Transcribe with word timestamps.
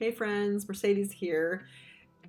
Hey 0.00 0.12
friends, 0.12 0.66
Mercedes 0.66 1.12
here. 1.12 1.66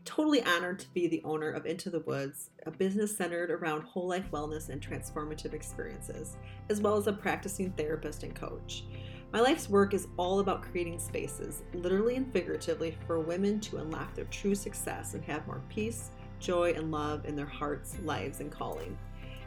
Totally 0.04 0.44
honored 0.44 0.80
to 0.80 0.94
be 0.94 1.08
the 1.08 1.22
owner 1.24 1.50
of 1.50 1.66
Into 1.66 1.90
the 1.90 2.02
Woods, 2.02 2.50
a 2.66 2.72
business 2.72 3.16
centered 3.16 3.50
around 3.50 3.84
whole 3.84 4.10
life 4.10 4.30
wellness 4.30 4.68
and 4.68 4.82
transformative 4.82 5.54
experiences, 5.54 6.36
as 6.70 6.82
well 6.82 6.98
as 6.98 7.08
a 7.08 7.14
practicing 7.14 7.72
therapist 7.72 8.24
and 8.24 8.36
coach. 8.36 8.84
My 9.32 9.40
life's 9.40 9.70
work 9.70 9.94
is 9.94 10.10
all 10.18 10.42
about 10.42 10.64
creating 10.64 11.00
spaces, 11.00 11.64
literally 11.74 12.18
and 12.18 12.30
figuratively, 12.34 12.98
for 13.08 13.22
women 13.22 13.62
to 13.62 13.78
unlock 13.78 14.16
their 14.16 14.26
true 14.26 14.54
success 14.54 15.14
and 15.14 15.24
have 15.24 15.48
more 15.48 15.62
peace, 15.70 16.12
joy, 16.42 16.74
and 16.76 16.92
love 16.92 17.24
in 17.24 17.38
their 17.38 17.46
hearts, 17.46 17.96
lives, 18.04 18.42
and 18.42 18.52
calling. 18.52 18.98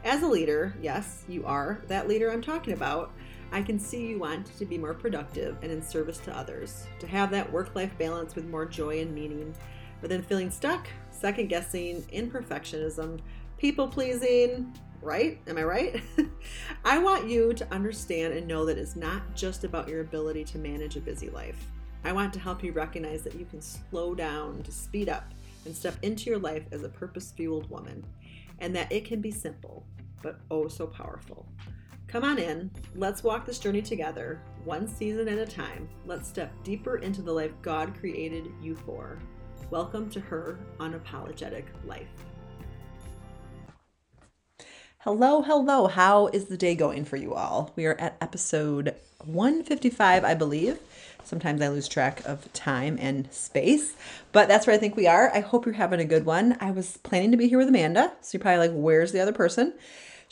As 0.03 0.23
a 0.23 0.27
leader, 0.27 0.75
yes, 0.81 1.25
you 1.27 1.45
are 1.45 1.79
that 1.89 2.07
leader 2.07 2.31
I'm 2.31 2.41
talking 2.41 2.73
about. 2.73 3.11
I 3.55 3.61
can 3.61 3.79
see 3.79 4.07
you 4.07 4.19
want 4.19 4.47
to 4.57 4.65
be 4.65 4.77
more 4.77 4.93
productive 4.93 5.55
and 5.61 5.71
in 5.71 5.81
service 5.81 6.17
to 6.17 6.37
others, 6.37 6.87
to 6.99 7.07
have 7.07 7.31
that 7.31 7.49
work 7.49 7.73
life 7.73 7.97
balance 7.97 8.35
with 8.35 8.49
more 8.49 8.65
joy 8.65 8.99
and 8.99 9.15
meaning, 9.15 9.55
but 10.01 10.09
then 10.09 10.23
feeling 10.23 10.51
stuck, 10.51 10.89
second 11.09 11.47
guessing, 11.47 12.01
imperfectionism, 12.13 13.21
people 13.57 13.87
pleasing, 13.87 14.73
right? 15.01 15.39
Am 15.47 15.57
I 15.57 15.63
right? 15.63 16.03
I 16.83 16.97
want 16.97 17.29
you 17.29 17.53
to 17.53 17.73
understand 17.73 18.33
and 18.33 18.45
know 18.45 18.65
that 18.65 18.77
it's 18.77 18.97
not 18.97 19.21
just 19.35 19.63
about 19.63 19.87
your 19.87 20.01
ability 20.01 20.43
to 20.43 20.57
manage 20.57 20.97
a 20.97 20.99
busy 20.99 21.29
life. 21.29 21.65
I 22.03 22.11
want 22.11 22.33
to 22.33 22.41
help 22.41 22.61
you 22.61 22.73
recognize 22.73 23.21
that 23.21 23.35
you 23.35 23.45
can 23.45 23.61
slow 23.61 24.13
down 24.13 24.63
to 24.63 24.71
speed 24.73 25.07
up 25.07 25.33
and 25.63 25.73
step 25.73 25.95
into 26.01 26.29
your 26.29 26.39
life 26.39 26.65
as 26.73 26.83
a 26.83 26.89
purpose 26.89 27.31
fueled 27.31 27.69
woman, 27.69 28.05
and 28.59 28.75
that 28.75 28.91
it 28.91 29.05
can 29.05 29.21
be 29.21 29.31
simple, 29.31 29.85
but 30.21 30.41
oh 30.51 30.67
so 30.67 30.85
powerful. 30.85 31.47
Come 32.07 32.23
on 32.23 32.37
in. 32.37 32.71
Let's 32.93 33.23
walk 33.23 33.45
this 33.45 33.59
journey 33.59 33.81
together, 33.81 34.39
one 34.63 34.87
season 34.87 35.27
at 35.27 35.39
a 35.39 35.45
time. 35.45 35.89
Let's 36.05 36.29
step 36.29 36.51
deeper 36.63 36.97
into 36.97 37.21
the 37.21 37.31
life 37.31 37.51
God 37.61 37.97
created 37.99 38.47
you 38.61 38.75
for. 38.75 39.17
Welcome 39.71 40.09
to 40.11 40.19
her 40.19 40.59
unapologetic 40.79 41.65
life. 41.83 42.07
Hello, 44.99 45.41
hello. 45.41 45.87
How 45.87 46.27
is 46.27 46.45
the 46.45 46.57
day 46.57 46.75
going 46.75 47.05
for 47.05 47.17
you 47.17 47.33
all? 47.33 47.73
We 47.75 47.85
are 47.85 47.99
at 47.99 48.17
episode 48.21 48.95
155, 49.25 50.23
I 50.23 50.35
believe. 50.35 50.79
Sometimes 51.23 51.61
I 51.61 51.69
lose 51.69 51.87
track 51.87 52.21
of 52.25 52.51
time 52.53 52.97
and 53.01 53.31
space, 53.33 53.95
but 54.31 54.47
that's 54.47 54.67
where 54.67 54.75
I 54.75 54.79
think 54.79 54.95
we 54.95 55.07
are. 55.07 55.31
I 55.33 55.39
hope 55.39 55.65
you're 55.65 55.73
having 55.73 55.99
a 55.99 56.05
good 56.05 56.25
one. 56.25 56.55
I 56.61 56.69
was 56.69 56.97
planning 56.97 57.31
to 57.31 57.37
be 57.37 57.49
here 57.49 57.57
with 57.57 57.67
Amanda, 57.67 58.13
so 58.21 58.37
you're 58.37 58.41
probably 58.43 58.67
like, 58.67 58.77
where's 58.77 59.11
the 59.11 59.21
other 59.21 59.33
person? 59.33 59.73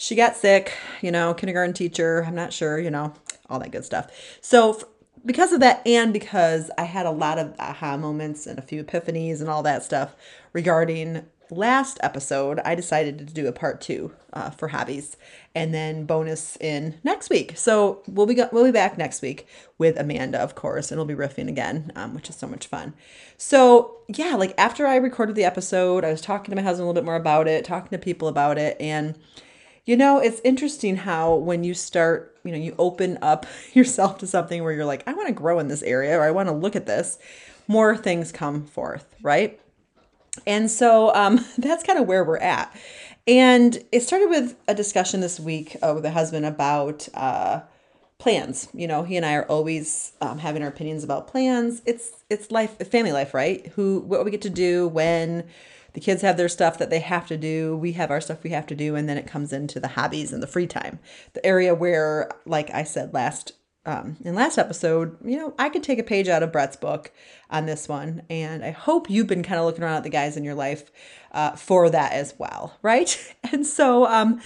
She 0.04 0.16
got 0.16 0.36
sick, 0.36 0.73
you 1.02 1.12
know, 1.12 1.34
kindergarten 1.34 1.73
teacher, 1.73 2.26
I'm 2.28 2.36
not 2.36 2.52
sure, 2.52 2.78
you 2.78 2.92
know, 2.92 3.14
all 3.50 3.58
that 3.59 3.72
good 3.72 3.86
stuff. 3.86 4.12
So, 4.42 4.78
because 5.26 5.54
of 5.54 5.62
that, 5.62 5.82
and 5.88 6.12
because 6.12 6.70
I 6.78 6.84
had 6.84 7.06
a 7.06 7.12
lot 7.12 7.40
of 7.40 7.56
aha 7.58 7.95
moments 7.95 8.45
and 8.45 8.60
a 8.60 8.62
few 8.62 8.84
epiphanies 8.84 9.40
and 9.40 9.50
all 9.50 9.64
that 9.64 9.82
stuff 9.82 10.14
regarding 10.52 11.26
last 11.50 12.00
episode, 12.04 12.60
I 12.66 12.76
decided 12.76 13.18
to 13.20 13.34
do 13.34 13.48
a 13.48 13.54
part 13.54 13.80
two 13.80 14.12
uh, 14.34 14.50
for 14.50 14.68
hobbies, 14.68 15.16
and 15.56 15.73
then 15.73 16.06
bonus 16.06 16.58
in 16.58 17.00
next 17.06 17.30
week. 17.30 17.58
So 17.58 18.04
we'll 18.06 18.26
be 18.26 18.34
go- 18.34 18.50
we'll 18.52 18.66
be 18.66 18.72
back 18.72 18.98
next 18.98 19.22
week 19.22 19.48
with 19.78 19.98
Amanda, 19.98 20.40
of 20.40 20.54
course, 20.54 20.92
and 20.92 21.00
we'll 21.00 21.06
be 21.06 21.16
riffing 21.16 21.48
again, 21.48 21.94
um, 21.95 22.14
which 22.14 22.30
is 22.30 22.36
so 22.36 22.48
much 22.48 22.67
fun. 22.67 22.94
So 23.38 24.00
yeah, 24.10 24.36
like 24.36 24.54
after 24.58 24.86
I 24.86 24.98
recorded 24.98 25.38
the 25.38 25.45
episode, 25.45 26.04
I 26.04 26.12
was 26.12 26.20
talking 26.20 26.52
to 26.52 26.58
my 26.58 26.62
husband 26.62 26.84
a 26.84 26.88
little 26.88 27.02
bit 27.02 27.06
more 27.06 27.16
about 27.16 27.48
it, 27.48 27.64
talking 27.64 27.98
to 27.98 28.04
people 28.04 28.28
about 28.28 28.58
it, 28.58 28.76
and 28.82 29.17
you 29.86 29.98
know, 29.98 30.20
it's 30.20 30.42
interesting 30.44 30.95
how 30.95 31.36
when 31.36 31.64
you 31.64 31.73
start, 31.73 32.38
you 32.44 32.52
know, 32.52 32.58
you 32.58 32.76
open 32.78 33.17
up 33.22 33.45
yourself 33.73 34.17
to 34.20 34.28
something 34.28 34.64
where 34.64 34.72
you're 34.72 34.86
like, 34.86 35.08
I 35.08 35.14
want 35.14 35.28
to 35.28 35.34
grow 35.34 35.59
in 35.59 35.67
this 35.67 35.84
area 35.84 36.17
or 36.17 36.23
I 36.23 36.31
want 36.31 36.50
to 36.50 36.53
look 36.53 36.76
at 36.76 36.86
this, 36.86 37.20
more 37.67 37.95
things 37.98 38.31
come 38.31 38.66
forth, 38.66 39.16
right? 39.22 39.59
And 40.48 40.70
so 40.70 41.14
um, 41.14 41.44
that's 41.58 41.84
kind 41.84 42.00
of 42.00 42.08
where 42.08 42.23
we're 42.23 42.38
at. 42.38 42.76
And 43.26 43.81
it 43.92 44.02
started 44.02 44.30
with 44.30 44.58
a 44.67 44.76
discussion 44.76 45.22
this 45.22 45.39
week 45.39 45.77
uh, 45.82 45.94
with 45.95 46.05
a 46.05 46.11
husband 46.11 46.45
about 46.45 47.08
uh, 47.14 47.61
plans. 48.18 48.68
You 48.74 48.88
know, 48.88 49.04
he 49.04 49.18
and 49.18 49.26
I 49.26 49.36
are 49.36 49.46
always 49.46 50.14
um, 50.22 50.40
having 50.40 50.62
our 50.62 50.70
opinions 50.70 51.04
about 51.04 51.28
plans. 51.28 51.82
It's 51.86 52.24
it's 52.30 52.52
life, 52.52 52.78
family 52.90 53.12
life, 53.12 53.34
right? 53.34 53.68
Who, 53.76 54.00
what 54.00 54.24
we 54.26 54.32
get 54.32 54.42
to 54.44 54.50
do, 54.50 54.88
when, 54.88 55.46
the 55.94 56.00
kids 56.00 56.22
have 56.24 56.38
their 56.38 56.50
stuff 56.50 56.78
that 56.80 56.90
they 56.90 57.00
have 57.00 57.28
to 57.28 57.38
do 57.38 57.78
we 57.78 57.94
have 57.94 58.12
our 58.12 58.22
stuff 58.22 58.44
we 58.44 58.50
have 58.50 58.68
to 58.68 58.76
do 58.76 58.96
and 58.96 59.08
then 59.08 59.18
it 59.18 59.28
comes 59.28 59.54
into 59.54 59.80
the 59.80 59.90
hobbies 59.90 60.34
and 60.34 60.44
the 60.44 60.48
free 60.48 60.68
time 60.68 61.00
the 61.34 61.46
area 61.46 61.74
where 61.74 62.30
like 62.46 62.70
i 62.72 62.84
said 62.84 63.14
last 63.14 63.54
um, 63.86 64.16
in 64.24 64.34
last 64.34 64.58
episode 64.58 65.18
you 65.26 65.38
know 65.38 65.54
i 65.60 65.70
could 65.70 65.84
take 65.84 66.00
a 66.00 66.04
page 66.04 66.30
out 66.30 66.42
of 66.42 66.52
brett's 66.52 66.78
book 66.78 67.12
on 67.50 67.66
this 67.66 67.88
one 67.88 68.24
and 68.30 68.64
i 68.64 68.72
hope 68.72 69.10
you've 69.10 69.28
been 69.28 69.44
kind 69.44 69.60
of 69.60 69.66
looking 69.66 69.84
around 69.84 69.98
at 69.98 70.04
the 70.04 70.10
guys 70.10 70.38
in 70.38 70.44
your 70.44 70.56
life 70.56 70.90
uh, 71.34 71.52
for 71.52 71.90
that 71.90 72.14
as 72.14 72.34
well 72.38 72.78
right 72.82 73.36
and 73.52 73.68
so 73.68 74.06
um, 74.08 74.42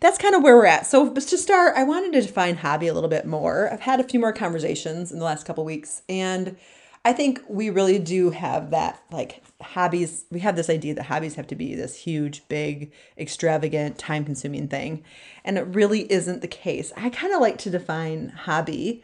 that's 0.00 0.18
kind 0.18 0.34
of 0.34 0.42
where 0.42 0.56
we're 0.56 0.66
at. 0.66 0.86
So, 0.86 1.12
to 1.12 1.20
start, 1.20 1.74
I 1.76 1.84
wanted 1.84 2.12
to 2.14 2.22
define 2.22 2.56
hobby 2.56 2.88
a 2.88 2.94
little 2.94 3.10
bit 3.10 3.26
more. 3.26 3.72
I've 3.72 3.80
had 3.80 4.00
a 4.00 4.04
few 4.04 4.18
more 4.18 4.32
conversations 4.32 5.12
in 5.12 5.18
the 5.18 5.24
last 5.24 5.46
couple 5.46 5.64
weeks, 5.64 6.02
and 6.08 6.56
I 7.04 7.14
think 7.14 7.40
we 7.48 7.70
really 7.70 7.98
do 7.98 8.30
have 8.30 8.70
that 8.70 9.02
like 9.10 9.42
hobbies. 9.62 10.26
We 10.30 10.40
have 10.40 10.56
this 10.56 10.68
idea 10.68 10.94
that 10.94 11.04
hobbies 11.04 11.34
have 11.36 11.46
to 11.48 11.54
be 11.54 11.74
this 11.74 11.96
huge, 11.96 12.46
big, 12.48 12.92
extravagant, 13.16 13.98
time 13.98 14.24
consuming 14.24 14.68
thing. 14.68 15.02
And 15.44 15.56
it 15.56 15.62
really 15.62 16.10
isn't 16.12 16.42
the 16.42 16.48
case. 16.48 16.92
I 16.96 17.08
kind 17.08 17.32
of 17.32 17.40
like 17.40 17.56
to 17.58 17.70
define 17.70 18.28
hobby 18.30 19.02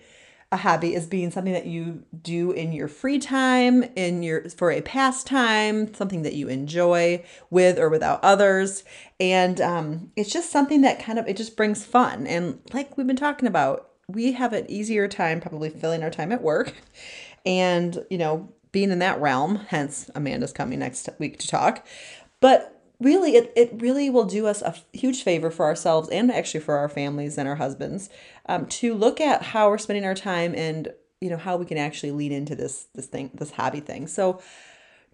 a 0.57 0.61
hobby 0.61 0.97
as 0.97 1.07
being 1.07 1.31
something 1.31 1.53
that 1.53 1.67
you 1.67 2.03
do 2.23 2.51
in 2.51 2.73
your 2.73 2.89
free 2.89 3.19
time 3.19 3.85
in 3.95 4.23
your 4.23 4.49
for 4.51 4.71
a 4.71 4.81
pastime 4.81 5.95
something 5.95 6.23
that 6.23 6.35
you 6.35 6.49
enjoy 6.49 7.25
with 7.51 7.79
or 7.79 7.89
without 7.89 8.23
others. 8.25 8.83
And 9.21 9.61
um, 9.61 10.11
it's 10.17 10.33
just 10.33 10.51
something 10.51 10.81
that 10.83 10.99
kind 10.99 11.19
of 11.19 11.29
it 11.29 11.37
just 11.37 11.57
brings 11.57 11.85
fun. 11.85 12.27
And 12.27 12.61
like 12.73 12.97
we've 12.97 13.07
been 13.07 13.17
talking 13.17 13.47
about 13.47 13.91
we 14.09 14.33
have 14.33 14.53
an 14.53 14.71
easier 14.71 15.09
time 15.09 15.41
probably 15.41 15.71
filling 15.71 16.03
our 16.03 16.11
time 16.11 16.33
at 16.33 16.43
work. 16.43 16.75
And, 17.45 18.05
you 18.11 18.19
know, 18.19 18.53
being 18.73 18.91
in 18.91 18.99
that 18.99 19.21
realm, 19.21 19.57
hence 19.69 20.11
Amanda's 20.15 20.53
coming 20.53 20.81
next 20.81 21.09
week 21.19 21.39
to 21.39 21.49
talk. 21.49 21.87
But 22.41 22.76
really, 23.01 23.37
it, 23.37 23.53
it 23.57 23.71
really 23.75 24.09
will 24.11 24.25
do 24.25 24.47
us 24.47 24.63
a 24.63 24.75
huge 24.93 25.23
favor 25.23 25.51
for 25.51 25.67
ourselves 25.67 26.09
and 26.09 26.31
actually 26.31 26.61
for 26.61 26.77
our 26.77 26.89
families 26.89 27.39
and 27.39 27.49
our 27.49 27.57
husbands 27.57 28.09
um, 28.47 28.67
to 28.67 28.95
look 28.95 29.21
at 29.21 29.43
how 29.43 29.69
we're 29.69 29.79
spending 29.79 30.05
our 30.05 30.15
time 30.15 30.55
and, 30.55 30.89
you 31.21 31.31
know, 31.31 31.37
how 31.37 31.57
we 31.57 31.67
can 31.67 31.79
actually 31.79 32.13
lean 32.13 32.33
into 32.33 32.55
this, 32.55 32.87
this 32.95 33.07
thing, 33.07 33.31
this 33.35 33.53
hobby 33.53 33.81
thing. 33.81 34.07
So 34.07 34.41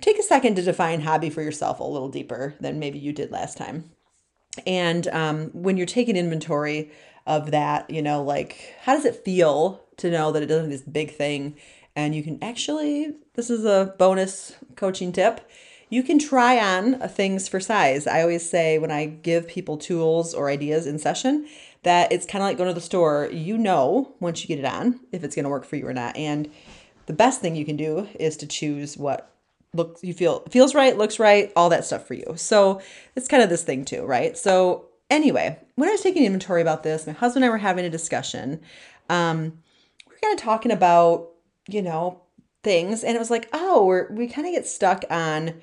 take 0.00 0.19
a 0.19 0.22
second 0.22 0.56
to 0.56 0.62
define 0.62 1.00
hobby 1.00 1.31
for 1.31 1.42
yourself 1.42 1.81
a 1.81 1.84
little 1.84 2.09
deeper 2.09 2.54
than 2.60 2.78
maybe 2.78 2.98
you 2.98 3.12
did 3.12 3.31
last 3.31 3.56
time. 3.56 3.91
And 4.66 5.09
um, 5.09 5.50
when 5.53 5.76
you're 5.76 5.87
taking 5.87 6.16
inventory 6.16 6.91
of 7.26 7.53
that, 7.53 7.88
you 7.88 8.03
know, 8.03 8.22
like 8.22 8.75
how 8.82 8.94
does 8.94 9.04
it 9.04 9.25
feel 9.25 9.82
to 9.97 10.10
know 10.10 10.32
that 10.32 10.42
it 10.42 10.47
doesn't 10.47 10.71
this 10.71 10.82
big 10.82 11.15
thing 11.15 11.56
and 11.94 12.15
you 12.15 12.22
can 12.22 12.42
actually, 12.42 13.15
this 13.34 13.50
is 13.50 13.65
a 13.65 13.94
bonus 13.98 14.56
coaching 14.76 15.12
tip. 15.12 15.41
You 15.92 16.03
can 16.03 16.19
try 16.19 16.58
on 16.58 16.98
things 17.10 17.48
for 17.48 17.60
size. 17.60 18.06
I 18.06 18.22
always 18.22 18.48
say 18.48 18.78
when 18.78 18.91
I 18.91 19.04
give 19.04 19.47
people 19.47 19.76
tools 19.76 20.32
or 20.32 20.48
ideas 20.48 20.86
in 20.86 20.98
session 20.98 21.47
that 21.82 22.10
it's 22.10 22.25
kind 22.25 22.42
of 22.42 22.48
like 22.48 22.56
going 22.56 22.70
to 22.70 22.75
the 22.75 22.80
store. 22.80 23.28
You 23.30 23.58
know, 23.58 24.14
once 24.19 24.42
you 24.42 24.48
get 24.48 24.58
it 24.58 24.64
on, 24.64 25.00
if 25.12 25.22
it's 25.22 25.34
going 25.34 25.44
to 25.44 25.50
work 25.50 25.66
for 25.66 25.76
you 25.76 25.86
or 25.86 25.92
not. 25.92 26.16
And 26.16 26.50
the 27.04 27.12
best 27.12 27.42
thing 27.42 27.56
you 27.56 27.66
can 27.66 27.76
do 27.76 28.08
is 28.19 28.38
to 28.38 28.47
choose 28.47 28.97
what 28.97 29.34
looks 29.75 30.03
you 30.03 30.14
feel 30.14 30.41
feels 30.50 30.75
right, 30.75 30.97
looks 30.97 31.19
right, 31.19 31.53
all 31.56 31.69
that 31.69 31.84
stuff 31.84 32.06
for 32.06 32.14
you. 32.14 32.34
So 32.36 32.80
it's 33.14 33.28
kind 33.28 33.42
of 33.42 33.50
this 33.50 33.62
thing 33.62 33.84
too, 33.84 34.04
right? 34.04 34.36
So 34.36 34.86
anyway, 35.10 35.59
when 35.74 35.91
I 35.91 35.92
was 35.92 36.00
taking 36.00 36.24
inventory 36.24 36.62
about 36.62 36.84
this, 36.84 37.06
my 37.06 37.12
husband 37.12 37.44
and 37.44 37.50
I 37.50 37.53
were 37.53 37.59
having 37.59 37.84
a 37.84 37.91
discussion. 37.91 38.62
Um, 39.10 39.59
we 40.09 40.16
are 40.16 40.20
kind 40.22 40.38
of 40.38 40.42
talking 40.42 40.72
about 40.72 41.28
you 41.69 41.82
know, 41.82 42.20
things. 42.62 43.04
And 43.04 43.16
it 43.16 43.19
was 43.19 43.30
like, 43.30 43.48
oh, 43.53 43.84
we're, 43.84 44.10
we 44.12 44.28
kind 44.28 44.47
of 44.47 44.53
get 44.53 44.66
stuck 44.66 45.04
on 45.10 45.60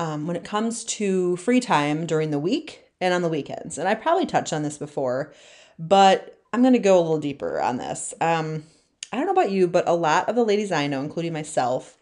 um, 0.00 0.26
when 0.26 0.34
it 0.34 0.44
comes 0.44 0.82
to 0.82 1.36
free 1.36 1.60
time 1.60 2.06
during 2.06 2.30
the 2.30 2.38
week 2.38 2.84
and 3.02 3.12
on 3.12 3.20
the 3.20 3.28
weekends. 3.28 3.76
And 3.76 3.86
I 3.86 3.94
probably 3.94 4.24
touched 4.24 4.50
on 4.50 4.62
this 4.62 4.78
before, 4.78 5.34
but 5.78 6.40
I'm 6.54 6.62
going 6.62 6.72
to 6.72 6.78
go 6.78 6.98
a 6.98 7.02
little 7.02 7.18
deeper 7.18 7.60
on 7.60 7.76
this. 7.76 8.14
Um, 8.18 8.64
I 9.12 9.18
don't 9.18 9.26
know 9.26 9.32
about 9.32 9.50
you, 9.50 9.68
but 9.68 9.86
a 9.86 9.92
lot 9.92 10.26
of 10.26 10.36
the 10.36 10.44
ladies 10.44 10.72
I 10.72 10.86
know, 10.86 11.02
including 11.02 11.34
myself, 11.34 11.98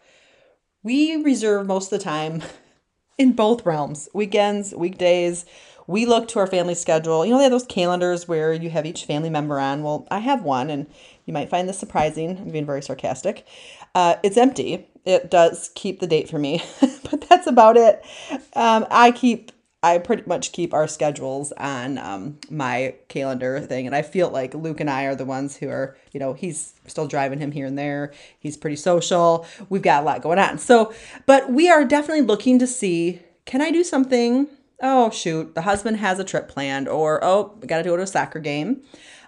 we 0.81 1.17
reserve 1.17 1.67
most 1.67 1.91
of 1.91 1.99
the 1.99 2.03
time 2.03 2.41
in 3.17 3.33
both 3.33 3.65
realms 3.65 4.07
weekends, 4.13 4.73
weekdays. 4.73 5.45
We 5.89 6.05
look 6.05 6.27
to 6.27 6.39
our 6.39 6.45
family 6.45 6.75
schedule. 6.75 7.25
You 7.25 7.31
know, 7.31 7.37
they 7.37 7.45
have 7.45 7.51
those 7.51 7.65
calendars 7.65 8.27
where 8.27 8.53
you 8.53 8.69
have 8.69 8.85
each 8.85 9.05
family 9.05 9.31
member 9.31 9.59
on. 9.59 9.81
Well, 9.81 10.07
I 10.11 10.19
have 10.19 10.43
one, 10.43 10.69
and 10.69 10.85
you 11.25 11.33
might 11.33 11.49
find 11.49 11.67
this 11.67 11.79
surprising. 11.79 12.37
I'm 12.37 12.51
being 12.51 12.67
very 12.67 12.83
sarcastic. 12.83 13.47
Uh, 13.95 14.17
it's 14.21 14.37
empty. 14.37 14.87
It 15.03 15.31
does 15.31 15.71
keep 15.73 15.99
the 15.99 16.05
date 16.05 16.29
for 16.29 16.37
me, 16.37 16.61
but 17.09 17.27
that's 17.27 17.47
about 17.47 17.75
it. 17.75 18.05
Um, 18.53 18.85
I 18.91 19.09
keep 19.09 19.51
I 19.81 19.97
pretty 19.97 20.23
much 20.27 20.51
keep 20.51 20.75
our 20.75 20.87
schedules 20.87 21.53
on 21.53 21.97
um, 21.97 22.37
my 22.51 22.93
calendar 23.07 23.59
thing. 23.59 23.87
And 23.87 23.95
I 23.95 24.03
feel 24.03 24.29
like 24.29 24.53
Luke 24.53 24.81
and 24.81 24.91
I 24.91 25.05
are 25.05 25.15
the 25.15 25.25
ones 25.25 25.55
who 25.55 25.69
are, 25.69 25.97
you 26.11 26.19
know, 26.19 26.33
he's 26.33 26.75
still 26.85 27.07
driving 27.07 27.39
him 27.39 27.51
here 27.51 27.65
and 27.65 27.79
there. 27.79 28.13
He's 28.39 28.57
pretty 28.57 28.75
social. 28.75 29.47
We've 29.69 29.81
got 29.81 30.03
a 30.03 30.05
lot 30.05 30.21
going 30.21 30.37
on. 30.37 30.59
So, 30.59 30.93
but 31.25 31.51
we 31.51 31.67
are 31.67 31.83
definitely 31.83 32.25
looking 32.25 32.59
to 32.59 32.67
see 32.67 33.21
can 33.45 33.61
I 33.61 33.71
do 33.71 33.83
something? 33.83 34.47
Oh, 34.81 35.09
shoot, 35.09 35.55
the 35.55 35.63
husband 35.63 35.97
has 35.97 36.19
a 36.19 36.23
trip 36.23 36.47
planned, 36.47 36.87
or 36.87 37.23
oh, 37.23 37.57
we 37.59 37.67
got 37.67 37.77
to 37.79 37.83
go 37.83 37.97
to 37.97 38.03
a 38.03 38.07
soccer 38.07 38.39
game, 38.39 38.81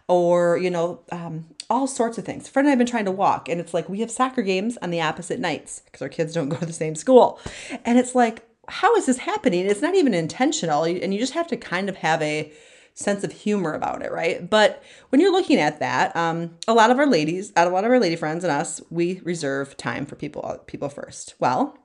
or, 0.07 0.57
you 0.57 0.69
know, 0.69 1.01
um, 1.11 1.45
all 1.69 1.87
sorts 1.87 2.17
of 2.17 2.25
things. 2.25 2.47
Fred 2.47 2.63
and 2.63 2.69
I 2.69 2.71
have 2.71 2.77
been 2.79 2.87
trying 2.87 3.05
to 3.05 3.11
walk, 3.11 3.49
and 3.49 3.59
it's 3.59 3.73
like 3.73 3.89
we 3.89 3.99
have 3.99 4.11
soccer 4.11 4.41
games 4.41 4.77
on 4.81 4.91
the 4.91 5.01
opposite 5.01 5.39
nights 5.39 5.81
because 5.85 6.01
our 6.01 6.09
kids 6.09 6.33
don't 6.33 6.49
go 6.49 6.57
to 6.57 6.65
the 6.65 6.73
same 6.73 6.95
school. 6.95 7.39
And 7.85 7.97
it's 7.97 8.15
like, 8.15 8.45
how 8.67 8.95
is 8.95 9.05
this 9.05 9.17
happening? 9.17 9.65
It's 9.65 9.81
not 9.81 9.95
even 9.95 10.13
intentional. 10.13 10.83
And 10.83 11.13
you 11.13 11.19
just 11.19 11.33
have 11.33 11.47
to 11.47 11.57
kind 11.57 11.89
of 11.89 11.97
have 11.97 12.21
a 12.21 12.51
sense 12.93 13.23
of 13.23 13.31
humor 13.31 13.73
about 13.73 14.01
it, 14.01 14.11
right? 14.11 14.49
But 14.49 14.83
when 15.09 15.21
you're 15.21 15.31
looking 15.31 15.59
at 15.59 15.79
that, 15.79 16.15
um, 16.15 16.57
a 16.67 16.73
lot 16.73 16.91
of 16.91 16.99
our 16.99 17.07
ladies, 17.07 17.51
a 17.55 17.69
lot 17.69 17.85
of 17.85 17.91
our 17.91 17.99
lady 17.99 18.15
friends 18.15 18.43
and 18.43 18.51
us, 18.51 18.81
we 18.89 19.21
reserve 19.23 19.77
time 19.77 20.05
for 20.05 20.15
people 20.15 20.61
people 20.67 20.89
first. 20.89 21.35
Well, 21.39 21.77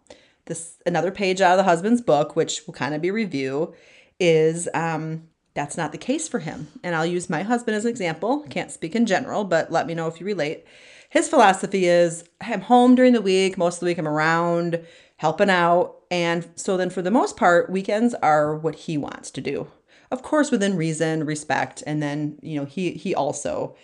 this 0.47 0.77
another 0.87 1.11
page 1.11 1.41
out 1.41 1.53
of 1.53 1.59
the 1.59 1.71
husband's 1.71 2.01
book, 2.01 2.35
which 2.35 2.63
will 2.67 2.75
kind 2.75 2.95
of 2.95 3.03
be 3.03 3.11
review, 3.11 3.75
is 4.19 4.69
um, 4.75 5.29
that's 5.55 5.77
not 5.77 5.93
the 5.93 5.99
case 5.99 6.29
for 6.29 6.39
him. 6.39 6.69
And 6.83 6.95
I'll 6.95 7.07
use 7.07 7.31
my 7.31 7.43
husband 7.43 7.77
as 7.77 7.85
an 7.85 7.91
example. 7.91 8.47
Can't 8.51 8.71
speak 8.71 8.95
in 8.95 9.07
general, 9.07 9.45
but 9.45 9.71
let 9.71 9.87
me 9.87 9.95
know 9.95 10.07
if 10.07 10.21
you 10.21 10.27
relate. 10.27 10.65
His 11.11 11.29
philosophy 11.29 11.87
is 11.87 12.25
I'm 12.41 12.63
home 12.63 12.95
during 12.95 13.13
the 13.13 13.23
week, 13.23 13.57
most 13.57 13.77
of 13.77 13.81
the 13.81 13.87
week 13.87 13.99
I'm 13.99 14.09
around 14.09 14.85
helping 15.17 15.51
out. 15.51 15.97
And 16.11 16.49
so 16.57 16.77
then 16.77 16.91
for 16.91 17.03
the 17.03 17.11
most 17.11 17.37
part, 17.37 17.71
weekends 17.71 18.15
are 18.15 18.55
what 18.55 18.75
he 18.75 18.99
wants 18.99 19.31
to 19.33 19.41
do. 19.41 19.69
Of 20.11 20.23
course, 20.23 20.51
within 20.51 20.77
reason, 20.77 21.25
respect, 21.25 21.83
and 21.87 22.01
then, 22.01 22.39
you 22.41 22.57
know, 22.59 22.65
he 22.65 22.93
he 22.93 23.15
also 23.15 23.75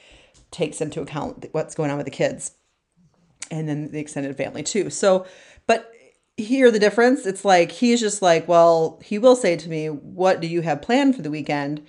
takes 0.52 0.80
into 0.80 1.00
account 1.00 1.46
what's 1.52 1.74
going 1.74 1.90
on 1.90 1.96
with 1.96 2.04
the 2.04 2.12
kids 2.12 2.52
and 3.50 3.68
then 3.68 3.90
the 3.90 3.98
extended 3.98 4.36
family 4.36 4.62
too. 4.62 4.88
So, 4.90 5.26
hear 6.36 6.70
the 6.70 6.78
difference? 6.78 7.26
It's 7.26 7.44
like 7.44 7.72
he's 7.72 8.00
just 8.00 8.22
like, 8.22 8.48
well, 8.48 9.00
he 9.04 9.18
will 9.18 9.36
say 9.36 9.56
to 9.56 9.68
me, 9.68 9.88
"What 9.88 10.40
do 10.40 10.46
you 10.46 10.62
have 10.62 10.82
planned 10.82 11.16
for 11.16 11.22
the 11.22 11.30
weekend?" 11.30 11.86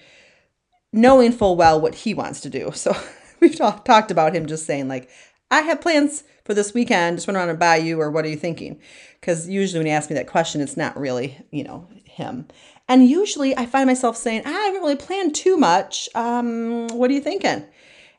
knowing 0.95 1.31
full 1.31 1.55
well 1.55 1.81
what 1.81 1.95
he 1.95 2.13
wants 2.13 2.39
to 2.41 2.49
do. 2.49 2.71
So, 2.75 2.95
we've 3.39 3.55
talk, 3.55 3.83
talked 3.83 4.11
about 4.11 4.35
him 4.35 4.45
just 4.45 4.65
saying 4.65 4.87
like, 4.87 5.09
"I 5.49 5.61
have 5.61 5.81
plans 5.81 6.23
for 6.45 6.53
this 6.53 6.73
weekend. 6.73 7.17
Just 7.17 7.27
went 7.27 7.37
around 7.37 7.49
and 7.49 7.59
buy 7.59 7.77
you, 7.77 7.99
or 7.99 8.11
what 8.11 8.25
are 8.25 8.29
you 8.29 8.37
thinking?" 8.37 8.79
Because 9.19 9.47
usually 9.49 9.79
when 9.79 9.87
he 9.87 9.91
asks 9.93 10.09
me 10.09 10.15
that 10.15 10.27
question, 10.27 10.61
it's 10.61 10.77
not 10.77 10.97
really, 10.97 11.37
you 11.51 11.63
know, 11.63 11.87
him. 12.05 12.47
And 12.87 13.07
usually 13.07 13.55
I 13.57 13.65
find 13.65 13.87
myself 13.87 14.17
saying, 14.17 14.43
I 14.45 14.51
haven't 14.51 14.81
really 14.81 14.95
planned 14.95 15.35
too 15.35 15.57
much. 15.57 16.09
Um, 16.15 16.87
what 16.89 17.09
are 17.09 17.13
you 17.13 17.21
thinking? 17.21 17.65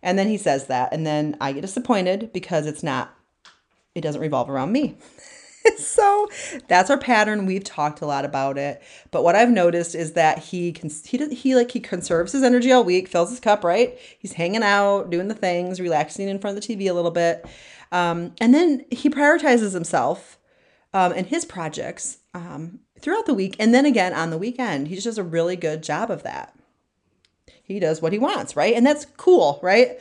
And 0.02 0.18
then 0.18 0.28
he 0.28 0.38
says 0.38 0.66
that, 0.66 0.92
and 0.92 1.06
then 1.06 1.36
I 1.40 1.52
get 1.52 1.62
disappointed 1.62 2.30
because 2.32 2.66
it's 2.66 2.82
not, 2.82 3.14
it 3.94 4.00
doesn't 4.00 4.20
revolve 4.20 4.50
around 4.50 4.72
me. 4.72 4.96
so 5.78 6.28
that's 6.68 6.90
our 6.90 6.98
pattern. 6.98 7.46
We've 7.46 7.64
talked 7.64 8.00
a 8.00 8.06
lot 8.06 8.24
about 8.24 8.58
it. 8.58 8.82
But 9.10 9.24
what 9.24 9.36
I've 9.36 9.50
noticed 9.50 9.94
is 9.94 10.12
that 10.12 10.38
he 10.38 10.72
can 10.72 10.90
he 11.04 11.34
he 11.34 11.54
like 11.54 11.70
he 11.70 11.80
conserves 11.80 12.32
his 12.32 12.42
energy 12.42 12.72
all 12.72 12.84
week, 12.84 13.08
fills 13.08 13.30
his 13.30 13.40
cup, 13.40 13.64
right? 13.64 13.98
He's 14.18 14.34
hanging 14.34 14.62
out, 14.62 15.10
doing 15.10 15.28
the 15.28 15.34
things, 15.34 15.80
relaxing 15.80 16.28
in 16.28 16.38
front 16.38 16.56
of 16.56 16.64
the 16.64 16.74
TV 16.74 16.90
a 16.90 16.94
little 16.94 17.10
bit. 17.10 17.46
Um, 17.92 18.32
and 18.40 18.52
then 18.52 18.84
he 18.90 19.08
prioritizes 19.08 19.72
himself 19.72 20.38
um, 20.92 21.12
and 21.12 21.26
his 21.26 21.44
projects 21.44 22.18
um, 22.34 22.80
throughout 23.00 23.26
the 23.26 23.34
week. 23.34 23.56
And 23.58 23.72
then 23.72 23.86
again 23.86 24.12
on 24.12 24.30
the 24.30 24.38
weekend, 24.38 24.88
he 24.88 24.94
just 24.94 25.06
does 25.06 25.18
a 25.18 25.22
really 25.22 25.56
good 25.56 25.82
job 25.82 26.10
of 26.10 26.22
that. 26.24 26.54
He 27.62 27.80
does 27.80 28.02
what 28.02 28.12
he 28.12 28.18
wants, 28.18 28.56
right? 28.56 28.74
And 28.74 28.84
that's 28.84 29.06
cool, 29.16 29.58
right? 29.62 29.98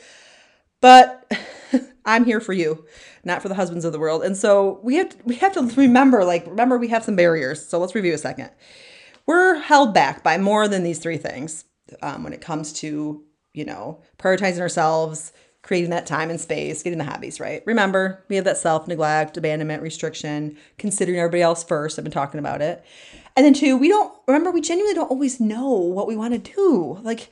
But 0.80 1.30
I'm 2.04 2.24
here 2.24 2.40
for 2.40 2.52
you, 2.52 2.84
not 3.24 3.42
for 3.42 3.48
the 3.48 3.54
husbands 3.54 3.84
of 3.84 3.92
the 3.92 3.98
world. 3.98 4.22
And 4.22 4.36
so 4.36 4.80
we 4.82 4.96
have 4.96 5.08
to, 5.10 5.16
we 5.24 5.36
have 5.36 5.54
to 5.54 5.62
remember, 5.76 6.24
like, 6.24 6.46
remember 6.46 6.78
we 6.78 6.88
have 6.88 7.04
some 7.04 7.16
barriers. 7.16 7.66
So 7.66 7.78
let's 7.78 7.94
review 7.94 8.14
a 8.14 8.18
second. 8.18 8.50
We're 9.26 9.56
held 9.56 9.94
back 9.94 10.22
by 10.22 10.36
more 10.38 10.68
than 10.68 10.82
these 10.82 10.98
three 10.98 11.16
things 11.16 11.64
um, 12.02 12.22
when 12.22 12.32
it 12.32 12.40
comes 12.40 12.72
to, 12.74 13.24
you 13.52 13.64
know, 13.64 14.02
prioritizing 14.18 14.60
ourselves, 14.60 15.32
creating 15.62 15.90
that 15.90 16.06
time 16.06 16.28
and 16.28 16.38
space, 16.38 16.82
getting 16.82 16.98
the 16.98 17.04
hobbies 17.04 17.40
right. 17.40 17.62
Remember, 17.64 18.22
we 18.28 18.36
have 18.36 18.44
that 18.44 18.58
self 18.58 18.86
neglect, 18.86 19.36
abandonment, 19.36 19.82
restriction, 19.82 20.58
considering 20.76 21.18
everybody 21.18 21.42
else 21.42 21.64
first. 21.64 21.98
I've 21.98 22.04
been 22.04 22.12
talking 22.12 22.38
about 22.38 22.60
it. 22.60 22.84
And 23.36 23.44
then 23.44 23.54
two, 23.54 23.76
we 23.76 23.88
don't 23.88 24.14
remember 24.28 24.50
we 24.50 24.60
genuinely 24.60 24.94
don't 24.94 25.10
always 25.10 25.40
know 25.40 25.70
what 25.70 26.06
we 26.06 26.16
want 26.16 26.34
to 26.34 26.52
do. 26.52 27.00
Like, 27.02 27.30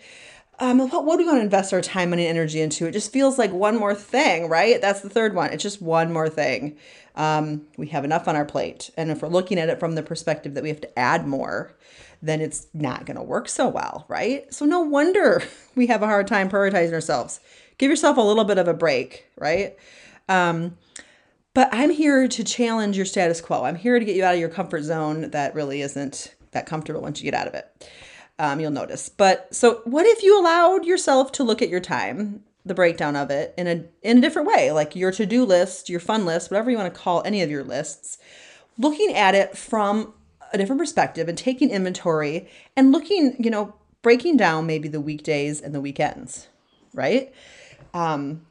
um, 0.62 0.78
what, 0.78 1.04
what 1.04 1.16
do 1.16 1.24
we 1.24 1.26
want 1.26 1.38
to 1.38 1.42
invest 1.42 1.72
our 1.72 1.80
time, 1.80 2.10
money, 2.10 2.24
and 2.24 2.38
energy 2.38 2.60
into? 2.60 2.86
It 2.86 2.92
just 2.92 3.12
feels 3.12 3.36
like 3.36 3.50
one 3.50 3.76
more 3.76 3.96
thing, 3.96 4.48
right? 4.48 4.80
That's 4.80 5.00
the 5.00 5.10
third 5.10 5.34
one. 5.34 5.50
It's 5.50 5.62
just 5.62 5.82
one 5.82 6.12
more 6.12 6.28
thing. 6.28 6.78
Um, 7.16 7.66
we 7.76 7.88
have 7.88 8.04
enough 8.04 8.28
on 8.28 8.36
our 8.36 8.44
plate. 8.44 8.88
And 8.96 9.10
if 9.10 9.22
we're 9.22 9.28
looking 9.28 9.58
at 9.58 9.68
it 9.68 9.80
from 9.80 9.96
the 9.96 10.04
perspective 10.04 10.54
that 10.54 10.62
we 10.62 10.68
have 10.68 10.80
to 10.82 10.98
add 10.98 11.26
more, 11.26 11.74
then 12.22 12.40
it's 12.40 12.68
not 12.72 13.06
going 13.06 13.16
to 13.16 13.24
work 13.24 13.48
so 13.48 13.66
well, 13.68 14.04
right? 14.06 14.54
So, 14.54 14.64
no 14.64 14.78
wonder 14.78 15.42
we 15.74 15.88
have 15.88 16.00
a 16.00 16.06
hard 16.06 16.28
time 16.28 16.48
prioritizing 16.48 16.92
ourselves. 16.92 17.40
Give 17.76 17.90
yourself 17.90 18.16
a 18.16 18.22
little 18.22 18.44
bit 18.44 18.58
of 18.58 18.68
a 18.68 18.74
break, 18.74 19.26
right? 19.36 19.76
Um, 20.28 20.76
but 21.54 21.70
I'm 21.72 21.90
here 21.90 22.28
to 22.28 22.44
challenge 22.44 22.96
your 22.96 23.06
status 23.06 23.40
quo. 23.40 23.64
I'm 23.64 23.74
here 23.74 23.98
to 23.98 24.04
get 24.04 24.14
you 24.14 24.22
out 24.22 24.34
of 24.34 24.40
your 24.40 24.48
comfort 24.48 24.84
zone 24.84 25.30
that 25.30 25.56
really 25.56 25.82
isn't 25.82 26.36
that 26.52 26.66
comfortable 26.66 27.00
once 27.00 27.20
you 27.20 27.28
get 27.28 27.34
out 27.34 27.48
of 27.48 27.54
it 27.54 27.66
um, 28.42 28.58
you'll 28.58 28.72
notice. 28.72 29.08
But 29.08 29.54
so, 29.54 29.82
what 29.84 30.04
if 30.04 30.24
you 30.24 30.38
allowed 30.38 30.84
yourself 30.84 31.30
to 31.32 31.44
look 31.44 31.62
at 31.62 31.68
your 31.68 31.80
time, 31.80 32.42
the 32.66 32.74
breakdown 32.74 33.14
of 33.14 33.30
it, 33.30 33.54
in 33.56 33.68
a 33.68 33.84
in 34.02 34.18
a 34.18 34.20
different 34.20 34.48
way, 34.48 34.72
like 34.72 34.96
your 34.96 35.12
to 35.12 35.24
do 35.24 35.44
list, 35.44 35.88
your 35.88 36.00
fun 36.00 36.26
list, 36.26 36.50
whatever 36.50 36.68
you 36.68 36.76
want 36.76 36.92
to 36.92 37.00
call 37.00 37.22
any 37.24 37.40
of 37.42 37.50
your 37.50 37.62
lists, 37.62 38.18
looking 38.76 39.14
at 39.14 39.36
it 39.36 39.56
from 39.56 40.12
a 40.52 40.58
different 40.58 40.80
perspective 40.80 41.28
and 41.28 41.38
taking 41.38 41.70
inventory 41.70 42.48
and 42.76 42.90
looking, 42.90 43.36
you 43.38 43.48
know, 43.48 43.74
breaking 44.02 44.36
down 44.36 44.66
maybe 44.66 44.88
the 44.88 45.00
weekdays 45.00 45.60
and 45.60 45.72
the 45.72 45.80
weekends, 45.80 46.48
right? 46.92 47.32
Um, 47.94 48.44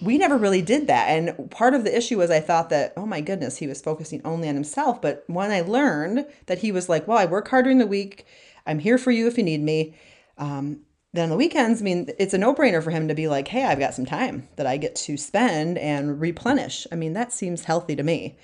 we 0.00 0.16
never 0.16 0.38
really 0.38 0.62
did 0.62 0.86
that. 0.86 1.08
And 1.08 1.50
part 1.50 1.74
of 1.74 1.84
the 1.84 1.94
issue 1.94 2.16
was 2.16 2.30
I 2.30 2.40
thought 2.40 2.70
that, 2.70 2.94
oh 2.96 3.04
my 3.04 3.20
goodness, 3.20 3.58
he 3.58 3.66
was 3.66 3.82
focusing 3.82 4.22
only 4.24 4.48
on 4.48 4.54
himself. 4.54 5.02
But 5.02 5.22
when 5.26 5.50
I 5.50 5.60
learned 5.60 6.26
that 6.46 6.58
he 6.58 6.72
was 6.72 6.88
like, 6.88 7.06
well, 7.06 7.18
I 7.18 7.26
work 7.26 7.48
hard 7.48 7.66
during 7.66 7.78
the 7.78 7.86
week 7.86 8.26
I'm 8.66 8.78
here 8.78 8.98
for 8.98 9.10
you 9.10 9.26
if 9.26 9.38
you 9.38 9.44
need 9.44 9.60
me. 9.60 9.94
Um, 10.38 10.80
then 11.12 11.24
on 11.24 11.30
the 11.30 11.36
weekends, 11.36 11.80
I 11.80 11.84
mean, 11.84 12.08
it's 12.18 12.34
a 12.34 12.38
no 12.38 12.54
brainer 12.54 12.82
for 12.82 12.90
him 12.90 13.06
to 13.08 13.14
be 13.14 13.28
like, 13.28 13.46
hey, 13.48 13.64
I've 13.64 13.78
got 13.78 13.94
some 13.94 14.04
time 14.04 14.48
that 14.56 14.66
I 14.66 14.76
get 14.76 14.96
to 14.96 15.16
spend 15.16 15.78
and 15.78 16.20
replenish. 16.20 16.86
I 16.90 16.96
mean, 16.96 17.12
that 17.12 17.32
seems 17.32 17.64
healthy 17.64 17.94
to 17.94 18.02
me. 18.02 18.36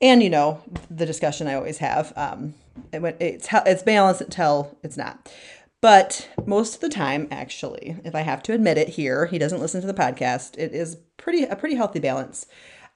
And, 0.00 0.20
you 0.20 0.30
know, 0.30 0.60
the 0.90 1.06
discussion 1.06 1.46
I 1.46 1.54
always 1.54 1.78
have, 1.78 2.12
um, 2.16 2.54
it's, 2.92 3.48
it's 3.52 3.82
balanced 3.84 4.20
until 4.20 4.76
it's 4.82 4.96
not. 4.96 5.32
But 5.80 6.28
most 6.44 6.74
of 6.74 6.80
the 6.80 6.88
time, 6.88 7.28
actually, 7.30 7.96
if 8.04 8.14
I 8.14 8.20
have 8.20 8.42
to 8.44 8.52
admit 8.52 8.78
it 8.78 8.90
here, 8.90 9.26
he 9.26 9.38
doesn't 9.38 9.60
listen 9.60 9.80
to 9.80 9.86
the 9.86 9.94
podcast. 9.94 10.56
It 10.58 10.72
is 10.72 10.96
pretty 11.16 11.44
a 11.44 11.56
pretty 11.56 11.74
healthy 11.76 12.00
balance 12.00 12.46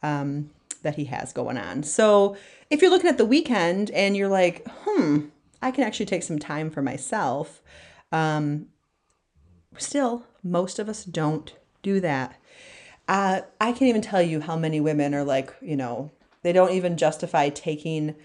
um, 0.03 0.51
that 0.83 0.97
he 0.97 1.05
has 1.07 1.33
going 1.33 1.59
on. 1.59 1.83
So 1.83 2.37
if 2.71 2.81
you're 2.83 2.91
looking 2.91 3.11
at 3.11 3.19
the 3.19 3.25
weekend 3.25 3.91
and 3.91 4.17
you're 4.17 4.29
like, 4.29 4.67
hmm, 4.69 5.27
I 5.63 5.71
can 5.71 5.85
actually 5.85 6.07
take 6.07 6.23
some 6.23 6.39
time 6.39 6.71
for 6.71 6.83
myself. 6.83 7.63
Um, 8.13 8.67
still, 9.79 10.27
most 10.43 10.79
of 10.79 10.89
us 10.89 11.05
don't 11.05 11.55
do 11.83 12.01
that. 12.01 12.41
Uh, 13.09 13.43
I 13.61 13.73
can't 13.73 13.83
even 13.83 14.03
tell 14.03 14.23
you 14.23 14.41
how 14.41 14.57
many 14.57 14.81
women 14.81 15.15
are 15.15 15.25
like, 15.25 15.55
you 15.61 15.77
know, 15.77 16.11
they 16.43 16.53
don't 16.53 16.73
even 16.73 16.97
justify 16.97 17.49
taking 17.49 18.17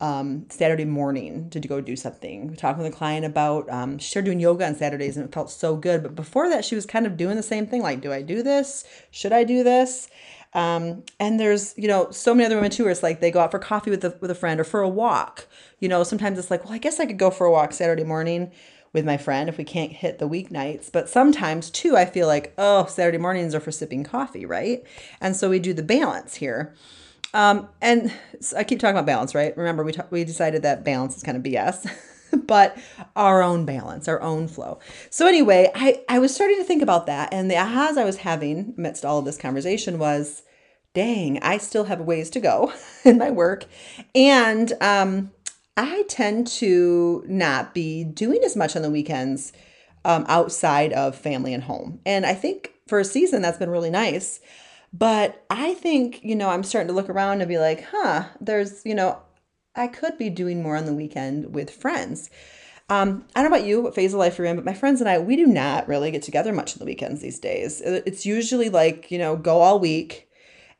um, 0.00 0.46
Saturday 0.50 0.84
morning 0.84 1.50
to 1.50 1.60
go 1.60 1.80
do 1.80 1.96
something. 1.96 2.48
We 2.48 2.54
with 2.54 2.86
a 2.86 2.90
client 2.90 3.24
about 3.24 3.70
um, 3.70 3.98
she 3.98 4.08
started 4.08 4.26
doing 4.26 4.40
yoga 4.40 4.66
on 4.66 4.74
Saturdays 4.74 5.16
and 5.16 5.26
it 5.26 5.32
felt 5.32 5.50
so 5.50 5.76
good. 5.76 6.02
But 6.02 6.14
before 6.14 6.48
that, 6.50 6.64
she 6.64 6.74
was 6.74 6.84
kind 6.84 7.06
of 7.06 7.16
doing 7.16 7.36
the 7.36 7.42
same 7.42 7.66
thing. 7.66 7.82
Like, 7.82 8.00
do 8.00 8.12
I 8.12 8.22
do 8.22 8.42
this? 8.42 8.84
Should 9.10 9.32
I 9.32 9.44
do 9.44 9.62
this? 9.62 10.08
Um, 10.54 11.02
and 11.18 11.40
there's, 11.40 11.74
you 11.76 11.88
know, 11.88 12.10
so 12.10 12.34
many 12.34 12.46
other 12.46 12.54
women 12.54 12.70
too, 12.70 12.84
where 12.84 12.92
it's 12.92 13.02
like 13.02 13.20
they 13.20 13.30
go 13.30 13.40
out 13.40 13.50
for 13.50 13.58
coffee 13.58 13.90
with 13.90 14.04
a, 14.04 14.16
with 14.20 14.30
a 14.30 14.34
friend 14.34 14.60
or 14.60 14.64
for 14.64 14.80
a 14.80 14.88
walk. 14.88 15.46
You 15.80 15.88
know, 15.88 16.04
sometimes 16.04 16.38
it's 16.38 16.50
like, 16.50 16.64
well, 16.64 16.72
I 16.72 16.78
guess 16.78 17.00
I 17.00 17.06
could 17.06 17.18
go 17.18 17.30
for 17.30 17.46
a 17.46 17.50
walk 17.50 17.72
Saturday 17.72 18.04
morning 18.04 18.52
with 18.92 19.04
my 19.04 19.16
friend 19.16 19.48
if 19.48 19.58
we 19.58 19.64
can't 19.64 19.92
hit 19.92 20.20
the 20.20 20.28
weeknights. 20.28 20.90
But 20.92 21.08
sometimes 21.08 21.70
too, 21.70 21.96
I 21.96 22.04
feel 22.04 22.28
like, 22.28 22.54
oh, 22.56 22.86
Saturday 22.86 23.18
mornings 23.18 23.54
are 23.54 23.60
for 23.60 23.72
sipping 23.72 24.04
coffee, 24.04 24.46
right? 24.46 24.84
And 25.20 25.34
so 25.34 25.50
we 25.50 25.58
do 25.58 25.74
the 25.74 25.82
balance 25.82 26.36
here. 26.36 26.72
Um, 27.34 27.68
and 27.82 28.12
I 28.56 28.62
keep 28.62 28.78
talking 28.78 28.94
about 28.94 29.06
balance, 29.06 29.34
right? 29.34 29.56
Remember, 29.56 29.82
we, 29.82 29.90
t- 29.90 30.00
we 30.10 30.22
decided 30.22 30.62
that 30.62 30.84
balance 30.84 31.16
is 31.16 31.24
kind 31.24 31.36
of 31.36 31.42
BS. 31.42 31.90
but 32.46 32.76
our 33.16 33.42
own 33.42 33.64
balance, 33.64 34.08
our 34.08 34.20
own 34.20 34.48
flow. 34.48 34.78
So 35.10 35.26
anyway, 35.26 35.70
I, 35.74 36.02
I 36.08 36.18
was 36.18 36.34
starting 36.34 36.56
to 36.58 36.64
think 36.64 36.82
about 36.82 37.06
that. 37.06 37.32
And 37.32 37.50
the 37.50 37.54
ahas 37.54 37.96
I 37.96 38.04
was 38.04 38.18
having 38.18 38.74
amidst 38.76 39.04
all 39.04 39.18
of 39.18 39.24
this 39.24 39.36
conversation 39.36 39.98
was, 39.98 40.42
dang, 40.94 41.38
I 41.42 41.58
still 41.58 41.84
have 41.84 42.00
ways 42.00 42.30
to 42.30 42.40
go 42.40 42.72
in 43.04 43.18
my 43.18 43.30
work. 43.30 43.64
And 44.14 44.72
um, 44.80 45.32
I 45.76 46.04
tend 46.08 46.46
to 46.48 47.24
not 47.26 47.74
be 47.74 48.04
doing 48.04 48.42
as 48.44 48.56
much 48.56 48.76
on 48.76 48.82
the 48.82 48.90
weekends 48.90 49.52
um, 50.04 50.24
outside 50.28 50.92
of 50.92 51.16
family 51.16 51.54
and 51.54 51.64
home. 51.64 52.00
And 52.04 52.26
I 52.26 52.34
think 52.34 52.72
for 52.86 53.00
a 53.00 53.04
season 53.04 53.42
that's 53.42 53.58
been 53.58 53.70
really 53.70 53.90
nice. 53.90 54.40
But 54.92 55.44
I 55.50 55.74
think, 55.74 56.22
you 56.22 56.36
know, 56.36 56.50
I'm 56.50 56.62
starting 56.62 56.86
to 56.86 56.94
look 56.94 57.08
around 57.08 57.40
and 57.40 57.48
be 57.48 57.58
like, 57.58 57.84
huh, 57.90 58.26
there's, 58.40 58.84
you 58.84 58.94
know, 58.94 59.20
I 59.76 59.88
could 59.88 60.18
be 60.18 60.30
doing 60.30 60.62
more 60.62 60.76
on 60.76 60.86
the 60.86 60.94
weekend 60.94 61.54
with 61.54 61.70
friends. 61.70 62.30
Um, 62.88 63.24
I 63.34 63.42
don't 63.42 63.50
know 63.50 63.56
about 63.56 63.66
you, 63.66 63.80
what 63.80 63.94
phase 63.94 64.12
of 64.12 64.18
life 64.18 64.36
you're 64.36 64.46
in, 64.46 64.56
but 64.56 64.64
my 64.64 64.74
friends 64.74 65.00
and 65.00 65.08
I, 65.08 65.18
we 65.18 65.36
do 65.36 65.46
not 65.46 65.88
really 65.88 66.10
get 66.10 66.22
together 66.22 66.52
much 66.52 66.74
on 66.74 66.78
the 66.78 66.84
weekends 66.84 67.22
these 67.22 67.38
days. 67.38 67.80
It's 67.80 68.26
usually 68.26 68.68
like, 68.68 69.10
you 69.10 69.18
know, 69.18 69.36
go 69.36 69.60
all 69.62 69.78
week 69.78 70.28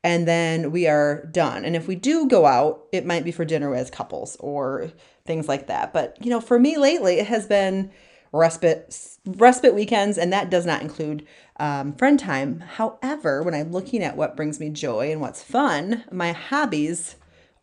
and 0.02 0.28
then 0.28 0.70
we 0.70 0.86
are 0.86 1.24
done. 1.32 1.64
And 1.64 1.74
if 1.74 1.88
we 1.88 1.94
do 1.94 2.28
go 2.28 2.44
out, 2.44 2.84
it 2.92 3.06
might 3.06 3.24
be 3.24 3.32
for 3.32 3.46
dinner 3.46 3.74
as 3.74 3.90
couples 3.90 4.36
or 4.38 4.92
things 5.26 5.48
like 5.48 5.66
that. 5.68 5.94
But, 5.94 6.18
you 6.22 6.30
know, 6.30 6.42
for 6.42 6.58
me 6.58 6.76
lately, 6.76 7.18
it 7.18 7.26
has 7.26 7.46
been 7.46 7.90
respite 8.34 9.16
respite 9.24 9.74
weekends 9.74 10.18
and 10.18 10.32
that 10.32 10.50
does 10.50 10.66
not 10.66 10.82
include 10.82 11.24
um, 11.60 11.94
friend 11.94 12.18
time 12.18 12.58
however 12.58 13.44
when 13.44 13.54
i'm 13.54 13.70
looking 13.70 14.02
at 14.02 14.16
what 14.16 14.36
brings 14.36 14.58
me 14.58 14.68
joy 14.68 15.12
and 15.12 15.20
what's 15.20 15.40
fun 15.40 16.02
my 16.10 16.32
hobbies 16.32 17.14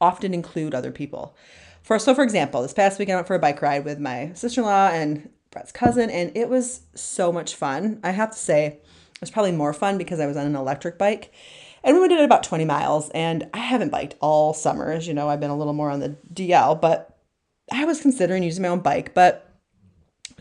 often 0.01 0.33
include 0.33 0.73
other 0.73 0.91
people. 0.91 1.35
For 1.83 1.97
so 1.97 2.13
for 2.13 2.23
example 2.23 2.61
this 2.61 2.73
past 2.73 2.99
weekend 2.99 3.13
i 3.13 3.17
went 3.17 3.27
for 3.27 3.35
a 3.35 3.39
bike 3.39 3.61
ride 3.61 3.85
with 3.85 3.99
my 3.99 4.31
sister-in-law 4.33 4.89
and 4.89 5.29
brett's 5.49 5.71
cousin 5.71 6.09
and 6.09 6.31
it 6.35 6.49
was 6.49 6.81
so 6.95 7.31
much 7.31 7.55
fun. 7.55 7.99
I 8.03 8.11
have 8.11 8.31
to 8.31 8.37
say 8.37 8.65
it 8.65 8.85
was 9.19 9.31
probably 9.31 9.51
more 9.51 9.73
fun 9.73 9.97
because 9.97 10.19
i 10.19 10.27
was 10.27 10.37
on 10.37 10.45
an 10.45 10.55
electric 10.55 10.97
bike. 10.97 11.31
And 11.83 11.99
we 11.99 12.07
did 12.07 12.19
it 12.19 12.25
about 12.25 12.43
20 12.43 12.65
miles 12.65 13.09
and 13.11 13.49
i 13.53 13.59
haven't 13.59 13.89
biked 13.89 14.15
all 14.19 14.53
summer 14.53 14.91
as 14.91 15.07
you 15.07 15.13
know 15.13 15.29
i've 15.29 15.39
been 15.39 15.49
a 15.49 15.57
little 15.57 15.73
more 15.73 15.89
on 15.89 15.99
the 15.99 16.15
dl 16.33 16.79
but 16.79 17.17
i 17.71 17.85
was 17.85 18.01
considering 18.01 18.43
using 18.43 18.61
my 18.61 18.69
own 18.69 18.81
bike 18.81 19.15
but 19.15 19.51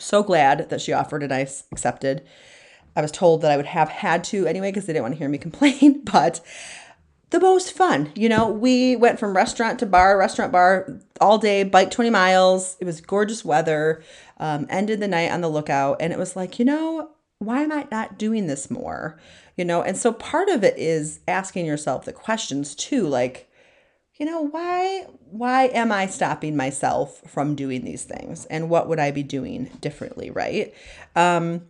so 0.02 0.22
glad 0.22 0.68
that 0.70 0.80
she 0.80 0.92
offered 0.92 1.22
and 1.22 1.32
I 1.32 1.46
accepted. 1.72 2.22
I 2.96 3.02
was 3.02 3.12
told 3.12 3.42
that 3.42 3.50
I 3.50 3.56
would 3.56 3.66
have 3.66 3.88
had 3.88 4.24
to 4.24 4.46
anyway 4.46 4.70
because 4.70 4.86
they 4.86 4.92
didn't 4.92 5.04
want 5.04 5.14
to 5.14 5.18
hear 5.18 5.28
me 5.28 5.38
complain, 5.38 6.02
but 6.04 6.40
the 7.30 7.40
most 7.40 7.72
fun. 7.72 8.12
You 8.14 8.28
know, 8.28 8.48
we 8.48 8.96
went 8.96 9.18
from 9.18 9.36
restaurant 9.36 9.78
to 9.78 9.86
bar, 9.86 10.18
restaurant 10.18 10.52
bar 10.52 11.00
all 11.20 11.38
day, 11.38 11.62
bike 11.62 11.90
20 11.90 12.10
miles. 12.10 12.76
It 12.80 12.84
was 12.84 13.00
gorgeous 13.00 13.44
weather. 13.44 14.02
Um, 14.38 14.66
ended 14.68 15.00
the 15.00 15.08
night 15.08 15.30
on 15.30 15.40
the 15.40 15.48
lookout, 15.48 15.98
and 16.00 16.12
it 16.12 16.18
was 16.18 16.34
like, 16.34 16.58
you 16.58 16.64
know, 16.64 17.10
why 17.38 17.62
am 17.62 17.72
I 17.72 17.86
not 17.90 18.18
doing 18.18 18.46
this 18.46 18.70
more? 18.70 19.18
You 19.56 19.64
know, 19.64 19.82
and 19.82 19.96
so 19.96 20.12
part 20.12 20.48
of 20.48 20.64
it 20.64 20.78
is 20.78 21.20
asking 21.28 21.66
yourself 21.66 22.04
the 22.04 22.12
questions 22.12 22.74
too, 22.74 23.06
like, 23.06 23.50
you 24.18 24.26
know, 24.26 24.42
why 24.42 25.06
why 25.30 25.64
am 25.68 25.92
I 25.92 26.06
stopping 26.06 26.56
myself 26.56 27.22
from 27.26 27.54
doing 27.54 27.84
these 27.84 28.04
things? 28.04 28.44
And 28.46 28.68
what 28.68 28.88
would 28.88 28.98
I 28.98 29.10
be 29.10 29.22
doing 29.22 29.70
differently, 29.80 30.30
right? 30.30 30.74
Um, 31.16 31.62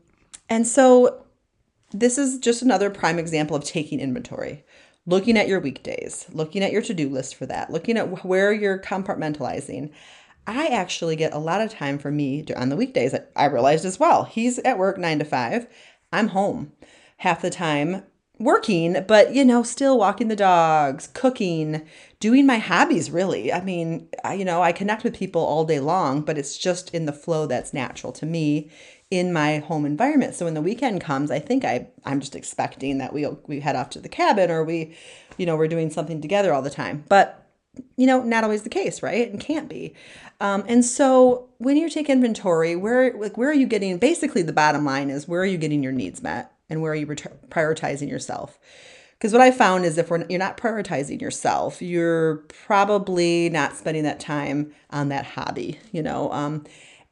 and 0.49 0.67
so 0.67 1.25
this 1.93 2.19
is 2.19 2.39
just 2.39 2.63
another 2.63 2.91
prime 2.91 3.19
example 3.19 3.57
of 3.57 3.65
taking 3.65 4.01
inventory. 4.01 4.65
Looking 5.07 5.39
at 5.39 5.49
your 5.49 5.61
weekdays, 5.61 6.27
looking 6.31 6.63
at 6.63 6.73
your 6.73 6.83
to-do 6.83 7.09
list 7.09 7.35
for 7.35 7.47
that, 7.47 7.71
looking 7.71 7.97
at 7.97 8.25
where 8.25 8.53
you're 8.53 8.79
compartmentalizing. 8.79 9.91
I 10.47 10.67
actually 10.67 11.17
get 11.17 11.33
a 11.33 11.39
lot 11.39 11.61
of 11.61 11.71
time 11.71 11.99
for 11.99 12.11
me 12.11 12.45
on 12.57 12.69
the 12.69 12.77
weekdays. 12.77 13.15
I 13.37 13.45
realized 13.47 13.85
as 13.85 13.99
well. 13.99 14.25
He's 14.25 14.59
at 14.61 14.79
work 14.79 14.99
9 14.99 15.19
to 15.21 15.25
5. 15.25 15.67
I'm 16.13 16.29
home 16.29 16.73
half 17.19 17.43
the 17.43 17.51
time 17.51 18.05
working, 18.39 19.05
but 19.07 19.35
you 19.35 19.45
know, 19.45 19.63
still 19.63 19.99
walking 19.99 20.29
the 20.29 20.37
dogs, 20.37 21.09
cooking, 21.09 21.87
doing 22.19 22.47
my 22.47 22.59
hobbies 22.59 23.11
really. 23.11 23.53
I 23.53 23.63
mean, 23.63 24.09
I, 24.25 24.35
you 24.35 24.45
know, 24.45 24.63
I 24.63 24.73
connect 24.73 25.05
with 25.05 25.17
people 25.17 25.43
all 25.43 25.65
day 25.65 25.79
long, 25.79 26.23
but 26.23 26.39
it's 26.39 26.57
just 26.57 26.95
in 26.95 27.05
the 27.05 27.13
flow 27.13 27.47
that's 27.47 27.75
natural 27.75 28.13
to 28.15 28.27
me 28.27 28.71
in 29.11 29.33
my 29.33 29.59
home 29.59 29.85
environment. 29.85 30.35
So 30.35 30.45
when 30.45 30.55
the 30.55 30.63
weekend 30.63 31.01
comes, 31.01 31.31
I 31.31 31.39
think 31.39 31.65
I 31.65 31.89
I'm 32.05 32.21
just 32.21 32.37
expecting 32.37 32.99
that 32.99 33.13
we 33.13 33.27
we 33.47 33.61
head 33.61 33.77
off 33.77 33.91
to 33.91 34.01
the 34.01 34.09
cabin 34.09 34.51
or 34.51 34.65
we, 34.65 34.97
you 35.37 35.47
know, 35.47 35.57
we're 35.57 35.69
doing 35.69 35.91
something 35.91 36.21
together 36.21 36.53
all 36.53 36.63
the 36.63 36.71
time. 36.71 37.05
But 37.09 37.37
you 37.97 38.07
know, 38.07 38.23
not 38.23 38.45
always 38.45 38.63
the 38.63 38.69
case, 38.69 39.03
right? 39.03 39.31
And 39.31 39.41
can't 39.41 39.69
be. 39.69 39.95
Um, 40.41 40.65
and 40.67 40.85
so 40.85 41.49
when 41.59 41.77
you 41.77 41.89
take 41.89 42.11
inventory, 42.11 42.77
where 42.77 43.13
like 43.17 43.37
where 43.37 43.51
are 43.51 43.55
you 43.55 43.67
getting? 43.67 43.99
Basically, 43.99 44.43
the 44.43 44.53
bottom 44.53 44.85
line 44.85 45.11
is 45.11 45.29
where 45.29 45.43
are 45.43 45.47
you 45.47 45.59
getting 45.59 45.83
your 45.83 45.93
needs 45.93 46.23
met? 46.23 46.53
and 46.71 46.81
where 46.81 46.93
are 46.93 46.97
you 46.97 47.07
prioritizing 47.07 48.09
yourself 48.09 48.59
because 49.19 49.33
what 49.33 49.43
i 49.43 49.51
found 49.51 49.85
is 49.85 49.99
if 49.99 50.09
we're, 50.09 50.25
you're 50.29 50.39
not 50.39 50.57
prioritizing 50.57 51.21
yourself 51.21 51.83
you're 51.83 52.37
probably 52.67 53.51
not 53.51 53.77
spending 53.77 54.05
that 54.05 54.21
time 54.21 54.73
on 54.91 55.09
that 55.09 55.27
hobby 55.27 55.79
you 55.93 56.03
know 56.03 56.33
um, 56.33 56.65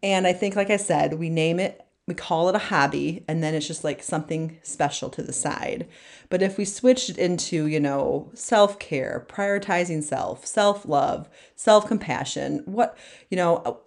and 0.02 0.26
i 0.26 0.32
think 0.32 0.56
like 0.56 0.70
i 0.70 0.76
said 0.76 1.14
we 1.14 1.28
name 1.28 1.60
it 1.60 1.84
we 2.08 2.14
call 2.14 2.48
it 2.48 2.54
a 2.54 2.58
hobby 2.58 3.24
and 3.28 3.42
then 3.42 3.54
it's 3.54 3.66
just 3.66 3.84
like 3.84 4.02
something 4.02 4.58
special 4.62 5.08
to 5.10 5.22
the 5.22 5.32
side 5.32 5.86
but 6.28 6.42
if 6.42 6.58
we 6.58 6.64
switched 6.64 7.10
it 7.10 7.18
into 7.18 7.66
you 7.66 7.78
know 7.78 8.30
self-care 8.34 9.26
prioritizing 9.28 10.02
self 10.02 10.44
self-love 10.44 11.28
self-compassion 11.54 12.62
what 12.64 12.96
you 13.30 13.36
know 13.36 13.80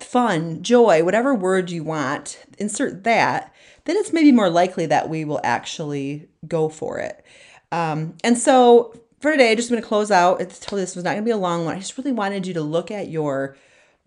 fun 0.00 0.62
joy 0.62 1.04
whatever 1.04 1.34
word 1.34 1.70
you 1.70 1.84
want 1.84 2.44
insert 2.58 3.04
that 3.04 3.52
then 3.88 3.96
it's 3.96 4.12
maybe 4.12 4.30
more 4.30 4.50
likely 4.50 4.84
that 4.84 5.08
we 5.08 5.24
will 5.24 5.40
actually 5.42 6.28
go 6.46 6.68
for 6.68 6.98
it. 6.98 7.24
Um, 7.72 8.14
and 8.22 8.36
so 8.36 8.94
for 9.20 9.30
today, 9.30 9.50
i 9.50 9.54
just 9.54 9.70
going 9.70 9.80
to 9.80 9.88
close 9.88 10.10
out. 10.10 10.42
It's 10.42 10.58
totally 10.58 10.82
this 10.82 10.94
was 10.94 11.04
not 11.04 11.12
going 11.12 11.22
to 11.22 11.24
be 11.24 11.30
a 11.30 11.38
long 11.38 11.64
one. 11.64 11.74
I 11.74 11.78
just 11.78 11.96
really 11.96 12.12
wanted 12.12 12.46
you 12.46 12.52
to 12.52 12.60
look 12.60 12.90
at 12.90 13.08
your 13.08 13.56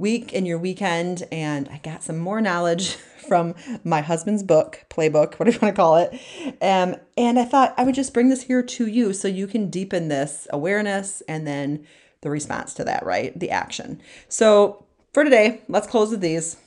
week 0.02 0.34
and 0.34 0.46
your 0.46 0.58
weekend, 0.58 1.24
and 1.32 1.70
I 1.70 1.78
got 1.78 2.04
some 2.04 2.18
more 2.18 2.42
knowledge 2.42 2.96
from 3.28 3.56
my 3.86 4.02
husband's 4.02 4.44
book, 4.44 4.84
playbook, 4.90 5.36
whatever 5.36 5.56
you 5.56 5.62
want 5.62 5.76
to 5.76 5.80
call 5.82 5.96
it. 5.98 6.14
Um, 6.62 6.98
and 7.18 7.40
I 7.40 7.46
thought 7.46 7.74
I 7.78 7.84
would 7.84 7.96
just 7.96 8.14
bring 8.14 8.28
this 8.28 8.44
here 8.44 8.64
to 8.64 8.88
you 8.88 9.14
so 9.14 9.30
you 9.30 9.48
can 9.48 9.70
deepen 9.70 10.10
this 10.10 10.48
awareness 10.52 11.22
and 11.30 11.48
then 11.48 11.86
the 12.22 12.30
response 12.30 12.74
to 12.74 12.84
that, 12.84 13.06
right? 13.06 13.40
The 13.40 13.52
action. 13.52 14.02
So 14.28 14.86
for 15.14 15.24
today, 15.24 15.62
let's 15.70 15.88
close 15.88 16.12
with 16.12 16.22
these 16.22 16.58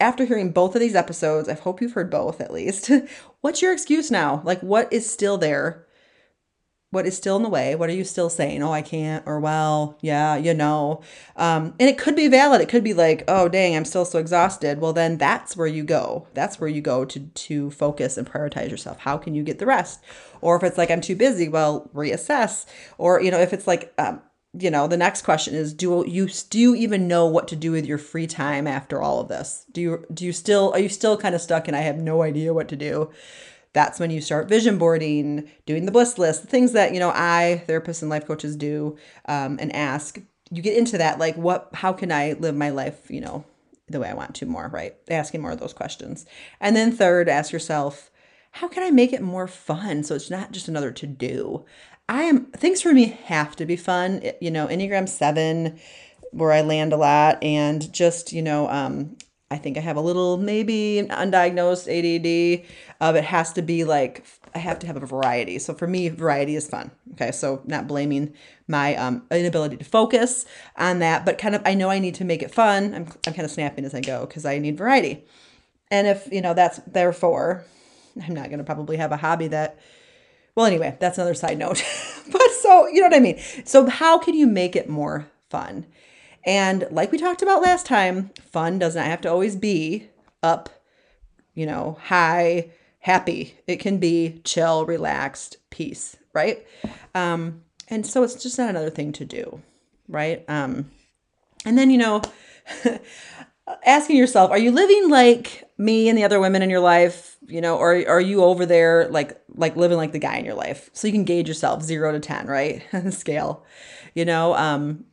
after 0.00 0.24
hearing 0.24 0.52
both 0.52 0.74
of 0.74 0.80
these 0.80 0.94
episodes, 0.94 1.48
I 1.48 1.54
hope 1.54 1.80
you've 1.80 1.92
heard 1.92 2.10
both 2.10 2.40
at 2.40 2.52
least. 2.52 2.90
What's 3.40 3.62
your 3.62 3.72
excuse 3.72 4.10
now? 4.10 4.42
Like, 4.44 4.60
what 4.60 4.92
is 4.92 5.10
still 5.10 5.38
there? 5.38 5.85
What 6.96 7.06
is 7.06 7.14
still 7.14 7.36
in 7.36 7.42
the 7.42 7.50
way? 7.50 7.74
What 7.74 7.90
are 7.90 7.94
you 7.94 8.04
still 8.04 8.30
saying? 8.30 8.62
Oh, 8.62 8.72
I 8.72 8.80
can't, 8.80 9.22
or 9.26 9.38
well, 9.38 9.98
yeah, 10.00 10.34
you 10.34 10.54
know. 10.54 11.02
Um, 11.36 11.74
and 11.78 11.90
it 11.90 11.98
could 11.98 12.16
be 12.16 12.26
valid. 12.26 12.62
It 12.62 12.70
could 12.70 12.82
be 12.82 12.94
like, 12.94 13.22
oh, 13.28 13.50
dang, 13.50 13.76
I'm 13.76 13.84
still 13.84 14.06
so 14.06 14.18
exhausted. 14.18 14.80
Well, 14.80 14.94
then 14.94 15.18
that's 15.18 15.58
where 15.58 15.66
you 15.66 15.84
go. 15.84 16.26
That's 16.32 16.58
where 16.58 16.70
you 16.70 16.80
go 16.80 17.04
to 17.04 17.20
to 17.20 17.70
focus 17.70 18.16
and 18.16 18.26
prioritize 18.26 18.70
yourself. 18.70 19.00
How 19.00 19.18
can 19.18 19.34
you 19.34 19.42
get 19.42 19.58
the 19.58 19.66
rest? 19.66 20.02
Or 20.40 20.56
if 20.56 20.62
it's 20.62 20.78
like 20.78 20.90
I'm 20.90 21.02
too 21.02 21.16
busy, 21.16 21.50
well, 21.50 21.90
reassess. 21.94 22.64
Or 22.96 23.20
you 23.20 23.30
know, 23.30 23.40
if 23.40 23.52
it's 23.52 23.66
like 23.66 23.92
um, 23.98 24.22
you 24.58 24.70
know 24.70 24.88
the 24.88 24.96
next 24.96 25.20
question 25.20 25.54
is 25.54 25.74
do 25.74 26.02
you 26.08 26.28
do 26.48 26.58
you 26.58 26.74
even 26.74 27.06
know 27.06 27.26
what 27.26 27.46
to 27.48 27.56
do 27.56 27.72
with 27.72 27.84
your 27.84 27.98
free 27.98 28.26
time 28.26 28.66
after 28.66 29.02
all 29.02 29.20
of 29.20 29.28
this 29.28 29.66
do 29.70 29.82
you 29.82 30.06
do 30.14 30.24
you 30.24 30.32
still 30.32 30.72
are 30.72 30.78
you 30.78 30.88
still 30.88 31.18
kind 31.18 31.34
of 31.34 31.42
stuck 31.42 31.68
and 31.68 31.76
i 31.76 31.80
have 31.80 31.98
no 31.98 32.22
idea 32.22 32.54
what 32.54 32.68
to 32.68 32.76
do 32.76 33.10
that's 33.76 34.00
when 34.00 34.10
you 34.10 34.20
start 34.20 34.48
vision 34.48 34.78
boarding 34.78 35.48
doing 35.66 35.84
the 35.84 35.92
bliss 35.92 36.16
list 36.18 36.40
the 36.40 36.48
things 36.48 36.72
that 36.72 36.92
you 36.94 36.98
know 36.98 37.12
i 37.14 37.62
therapists 37.68 38.00
and 38.00 38.10
life 38.10 38.26
coaches 38.26 38.56
do 38.56 38.96
um, 39.26 39.58
and 39.60 39.74
ask 39.76 40.18
you 40.50 40.62
get 40.62 40.76
into 40.76 40.96
that 40.96 41.18
like 41.18 41.36
what 41.36 41.68
how 41.74 41.92
can 41.92 42.10
i 42.10 42.32
live 42.40 42.54
my 42.54 42.70
life 42.70 43.10
you 43.10 43.20
know 43.20 43.44
the 43.88 44.00
way 44.00 44.08
i 44.08 44.14
want 44.14 44.34
to 44.34 44.46
more 44.46 44.68
right 44.72 44.96
asking 45.10 45.42
more 45.42 45.52
of 45.52 45.60
those 45.60 45.74
questions 45.74 46.24
and 46.60 46.74
then 46.74 46.90
third 46.90 47.28
ask 47.28 47.52
yourself 47.52 48.10
how 48.56 48.68
can 48.68 48.82
I 48.82 48.90
make 48.90 49.12
it 49.12 49.20
more 49.20 49.46
fun 49.46 50.02
so 50.02 50.14
it's 50.14 50.30
not 50.30 50.50
just 50.50 50.66
another 50.66 50.90
to 50.90 51.06
do? 51.06 51.66
I 52.08 52.22
am 52.22 52.46
things 52.52 52.80
for 52.80 52.94
me 52.94 53.18
have 53.24 53.54
to 53.56 53.66
be 53.66 53.76
fun. 53.76 54.22
You 54.40 54.50
know, 54.50 54.66
Enneagram 54.66 55.08
7 55.08 55.78
where 56.30 56.52
I 56.52 56.62
land 56.62 56.92
a 56.92 56.96
lot 56.96 57.42
and 57.42 57.92
just, 57.92 58.32
you 58.32 58.40
know, 58.40 58.68
um 58.70 59.16
I 59.50 59.58
think 59.58 59.76
I 59.78 59.80
have 59.80 59.96
a 59.96 60.00
little 60.00 60.38
maybe 60.38 61.06
undiagnosed 61.08 61.86
ADD. 61.86 62.66
Uh, 63.00 63.16
it 63.16 63.24
has 63.24 63.52
to 63.54 63.62
be 63.62 63.84
like 63.84 64.24
I 64.54 64.58
have 64.58 64.78
to 64.80 64.86
have 64.86 64.96
a 64.96 65.06
variety. 65.06 65.58
So 65.58 65.74
for 65.74 65.86
me, 65.86 66.08
variety 66.08 66.56
is 66.56 66.68
fun. 66.68 66.90
Okay, 67.12 67.30
so 67.30 67.62
not 67.64 67.86
blaming 67.86 68.34
my 68.66 68.96
um, 68.96 69.22
inability 69.30 69.76
to 69.76 69.84
focus 69.84 70.46
on 70.76 70.98
that, 70.98 71.24
but 71.24 71.38
kind 71.38 71.54
of 71.54 71.62
I 71.64 71.74
know 71.74 71.90
I 71.90 71.98
need 71.98 72.16
to 72.16 72.24
make 72.24 72.42
it 72.42 72.52
fun. 72.52 72.94
I'm 72.94 73.06
I'm 73.26 73.34
kind 73.34 73.44
of 73.44 73.50
snapping 73.50 73.84
as 73.84 73.94
I 73.94 74.00
go 74.00 74.26
because 74.26 74.44
I 74.44 74.58
need 74.58 74.76
variety. 74.76 75.24
And 75.90 76.06
if 76.06 76.28
you 76.32 76.40
know 76.40 76.54
that's 76.54 76.78
therefore, 76.86 77.64
I'm 78.20 78.34
not 78.34 78.46
going 78.46 78.58
to 78.58 78.64
probably 78.64 78.96
have 78.96 79.12
a 79.12 79.16
hobby 79.16 79.48
that 79.48 79.78
well, 80.56 80.64
anyway, 80.64 80.96
that's 80.98 81.18
another 81.18 81.34
side 81.34 81.58
note. 81.58 81.84
but 82.32 82.50
so, 82.62 82.86
you 82.88 83.00
know 83.00 83.08
what 83.08 83.16
I 83.16 83.20
mean? 83.20 83.38
So, 83.64 83.86
how 83.86 84.18
can 84.18 84.34
you 84.34 84.46
make 84.46 84.74
it 84.74 84.88
more 84.88 85.28
fun? 85.50 85.86
And 86.46 86.86
like 86.90 87.12
we 87.12 87.18
talked 87.18 87.42
about 87.42 87.62
last 87.62 87.86
time, 87.86 88.30
fun 88.40 88.78
does 88.78 88.94
not 88.94 89.06
have 89.06 89.20
to 89.22 89.30
always 89.30 89.56
be 89.56 90.08
up, 90.42 90.70
you 91.54 91.66
know, 91.66 91.98
high, 92.04 92.70
happy. 93.00 93.56
It 93.66 93.76
can 93.76 93.98
be 93.98 94.40
chill, 94.44 94.86
relaxed, 94.86 95.56
peace, 95.70 96.16
right? 96.32 96.64
Um, 97.14 97.62
and 97.88 98.06
so 98.06 98.22
it's 98.22 98.40
just 98.42 98.58
not 98.58 98.70
another 98.70 98.90
thing 98.90 99.12
to 99.12 99.24
do, 99.24 99.60
right? 100.08 100.44
Um, 100.48 100.90
And 101.64 101.76
then, 101.76 101.90
you 101.90 101.98
know, 101.98 102.22
asking 103.86 104.16
yourself, 104.16 104.50
are 104.50 104.58
you 104.58 104.70
living 104.70 105.10
like 105.10 105.64
me 105.78 106.08
and 106.08 106.16
the 106.16 106.24
other 106.24 106.40
women 106.40 106.62
in 106.62 106.70
your 106.70 106.80
life, 106.80 107.36
you 107.48 107.60
know, 107.60 107.76
or 107.76 107.92
are 108.08 108.20
you 108.20 108.42
over 108.44 108.64
there 108.66 109.08
like 109.08 109.40
like 109.54 109.76
living 109.76 109.96
like 109.96 110.12
the 110.12 110.18
guy 110.18 110.36
in 110.36 110.44
your 110.44 110.54
life? 110.54 110.90
So 110.92 111.06
you 111.08 111.12
can 111.12 111.24
gauge 111.24 111.48
yourself 111.48 111.82
0 111.82 112.12
to 112.12 112.20
10, 112.20 112.46
right? 112.46 112.82
scale. 113.10 113.64
You 114.14 114.24
know, 114.24 114.54
um 114.54 115.04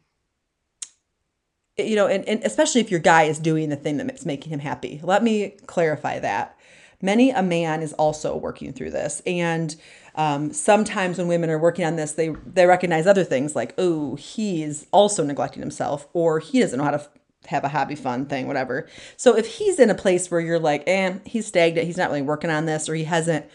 you 1.77 1.95
know, 1.95 2.07
and, 2.07 2.27
and 2.27 2.43
especially 2.43 2.81
if 2.81 2.91
your 2.91 2.99
guy 2.99 3.23
is 3.23 3.39
doing 3.39 3.69
the 3.69 3.75
thing 3.75 3.97
that's 3.97 4.25
making 4.25 4.51
him 4.51 4.59
happy. 4.59 4.99
Let 5.03 5.23
me 5.23 5.55
clarify 5.65 6.19
that. 6.19 6.57
Many 7.01 7.31
a 7.31 7.43
man 7.43 7.81
is 7.81 7.93
also 7.93 8.35
working 8.37 8.73
through 8.73 8.91
this. 8.91 9.21
And 9.25 9.75
um, 10.15 10.53
sometimes 10.53 11.17
when 11.17 11.27
women 11.27 11.49
are 11.49 11.59
working 11.59 11.83
on 11.85 11.95
this, 11.95 12.13
they 12.13 12.29
they 12.45 12.65
recognize 12.65 13.07
other 13.07 13.23
things 13.23 13.55
like, 13.55 13.73
oh, 13.77 14.15
he's 14.15 14.85
also 14.91 15.23
neglecting 15.23 15.61
himself, 15.61 16.07
or 16.13 16.39
he 16.39 16.59
doesn't 16.59 16.77
know 16.77 16.85
how 16.85 16.91
to 16.91 17.09
have 17.47 17.63
a 17.63 17.69
hobby 17.69 17.95
fun 17.95 18.25
thing, 18.25 18.47
whatever. 18.47 18.87
So 19.17 19.35
if 19.35 19.57
he's 19.57 19.79
in 19.79 19.89
a 19.89 19.95
place 19.95 20.31
where 20.31 20.39
you're 20.39 20.59
like, 20.59 20.83
eh, 20.87 21.15
he's 21.25 21.47
stagnant, 21.47 21.87
he's 21.87 21.97
not 21.97 22.09
really 22.09 22.21
working 22.21 22.49
on 22.49 22.65
this, 22.65 22.87
or 22.87 22.95
he 22.95 23.03
hasn't 23.03 23.45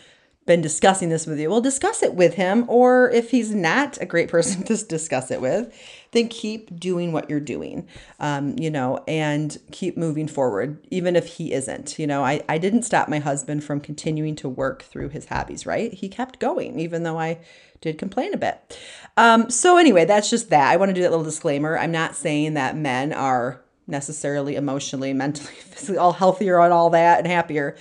been 0.49 0.61
discussing 0.63 1.11
this 1.11 1.27
with 1.27 1.39
you, 1.39 1.51
well, 1.51 1.61
discuss 1.61 2.03
it 2.03 2.15
with 2.15 2.35
him. 2.35 2.65
Or 2.69 3.11
if 3.11 3.31
he's 3.31 3.55
not 3.55 3.99
a 4.01 4.07
great 4.07 4.29
person 4.29 4.63
to 4.65 4.77
discuss 4.85 5.31
it 5.31 5.41
with, 5.41 5.73
then 6.11 6.27
keep 6.27 6.81
doing 6.81 7.13
what 7.13 7.29
you're 7.29 7.39
doing, 7.39 7.87
um, 8.19 8.59
you 8.59 8.71
know, 8.71 9.05
and 9.07 9.59
keep 9.71 9.97
moving 9.97 10.27
forward, 10.27 10.85
even 10.91 11.15
if 11.15 11.27
he 11.27 11.53
isn't. 11.53 11.99
You 11.99 12.07
know, 12.07 12.25
I, 12.25 12.43
I 12.49 12.57
didn't 12.57 12.83
stop 12.83 13.09
my 13.09 13.19
husband 13.19 13.63
from 13.63 13.79
continuing 13.79 14.35
to 14.37 14.49
work 14.49 14.83
through 14.83 15.11
his 15.11 15.27
hobbies, 15.27 15.67
right? 15.67 15.93
He 15.93 16.09
kept 16.09 16.41
going, 16.41 16.81
even 16.81 17.03
though 17.03 17.19
I 17.19 17.39
did 17.83 17.99
complain 17.99 18.33
a 18.33 18.39
bit. 18.39 18.79
Um, 19.19 19.51
so, 19.51 19.77
anyway, 19.77 20.07
that's 20.07 20.31
just 20.31 20.49
that. 20.49 20.73
I 20.73 20.77
want 20.77 20.89
to 20.89 20.95
do 20.95 21.03
that 21.03 21.11
little 21.11 21.25
disclaimer. 21.25 21.79
I'm 21.79 21.93
not 21.93 22.17
saying 22.17 22.55
that 22.55 22.75
men 22.75 23.13
are 23.13 23.61
necessarily 23.87 24.57
emotionally, 24.57 25.13
mentally, 25.13 25.53
physically 25.55 25.99
all 25.99 26.15
healthier 26.15 26.59
and 26.61 26.73
all 26.73 26.89
that 26.91 27.19
and 27.19 27.27
happier. 27.27 27.77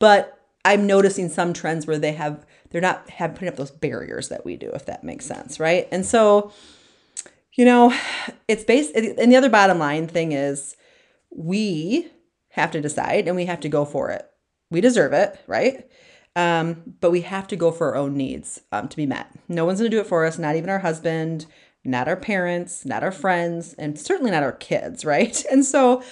But 0.00 0.37
I'm 0.68 0.86
noticing 0.86 1.30
some 1.30 1.54
trends 1.54 1.86
where 1.86 1.98
they 1.98 2.12
have 2.12 2.44
they're 2.68 2.82
not 2.82 3.08
have 3.08 3.32
putting 3.32 3.48
up 3.48 3.56
those 3.56 3.70
barriers 3.70 4.28
that 4.28 4.44
we 4.44 4.56
do, 4.56 4.70
if 4.74 4.84
that 4.84 5.02
makes 5.02 5.24
sense, 5.24 5.58
right? 5.58 5.88
And 5.90 6.04
so, 6.04 6.52
you 7.56 7.64
know, 7.64 7.98
it's 8.48 8.64
based 8.64 8.94
and 8.94 9.32
the 9.32 9.36
other 9.36 9.48
bottom 9.48 9.78
line 9.78 10.06
thing 10.06 10.32
is 10.32 10.76
we 11.34 12.10
have 12.50 12.70
to 12.72 12.82
decide 12.82 13.26
and 13.26 13.34
we 13.34 13.46
have 13.46 13.60
to 13.60 13.70
go 13.70 13.86
for 13.86 14.10
it. 14.10 14.28
We 14.70 14.82
deserve 14.82 15.14
it, 15.14 15.40
right? 15.46 15.90
Um, 16.36 16.94
but 17.00 17.12
we 17.12 17.22
have 17.22 17.48
to 17.48 17.56
go 17.56 17.70
for 17.70 17.88
our 17.88 17.96
own 17.96 18.14
needs 18.14 18.60
um, 18.70 18.88
to 18.88 18.96
be 18.96 19.06
met. 19.06 19.30
No 19.48 19.64
one's 19.64 19.80
gonna 19.80 19.88
do 19.88 20.00
it 20.00 20.06
for 20.06 20.26
us, 20.26 20.38
not 20.38 20.54
even 20.54 20.68
our 20.68 20.80
husband, 20.80 21.46
not 21.82 22.08
our 22.08 22.16
parents, 22.16 22.84
not 22.84 23.02
our 23.02 23.10
friends, 23.10 23.72
and 23.78 23.98
certainly 23.98 24.30
not 24.30 24.42
our 24.42 24.52
kids, 24.52 25.02
right? 25.06 25.42
And 25.50 25.64
so 25.64 26.02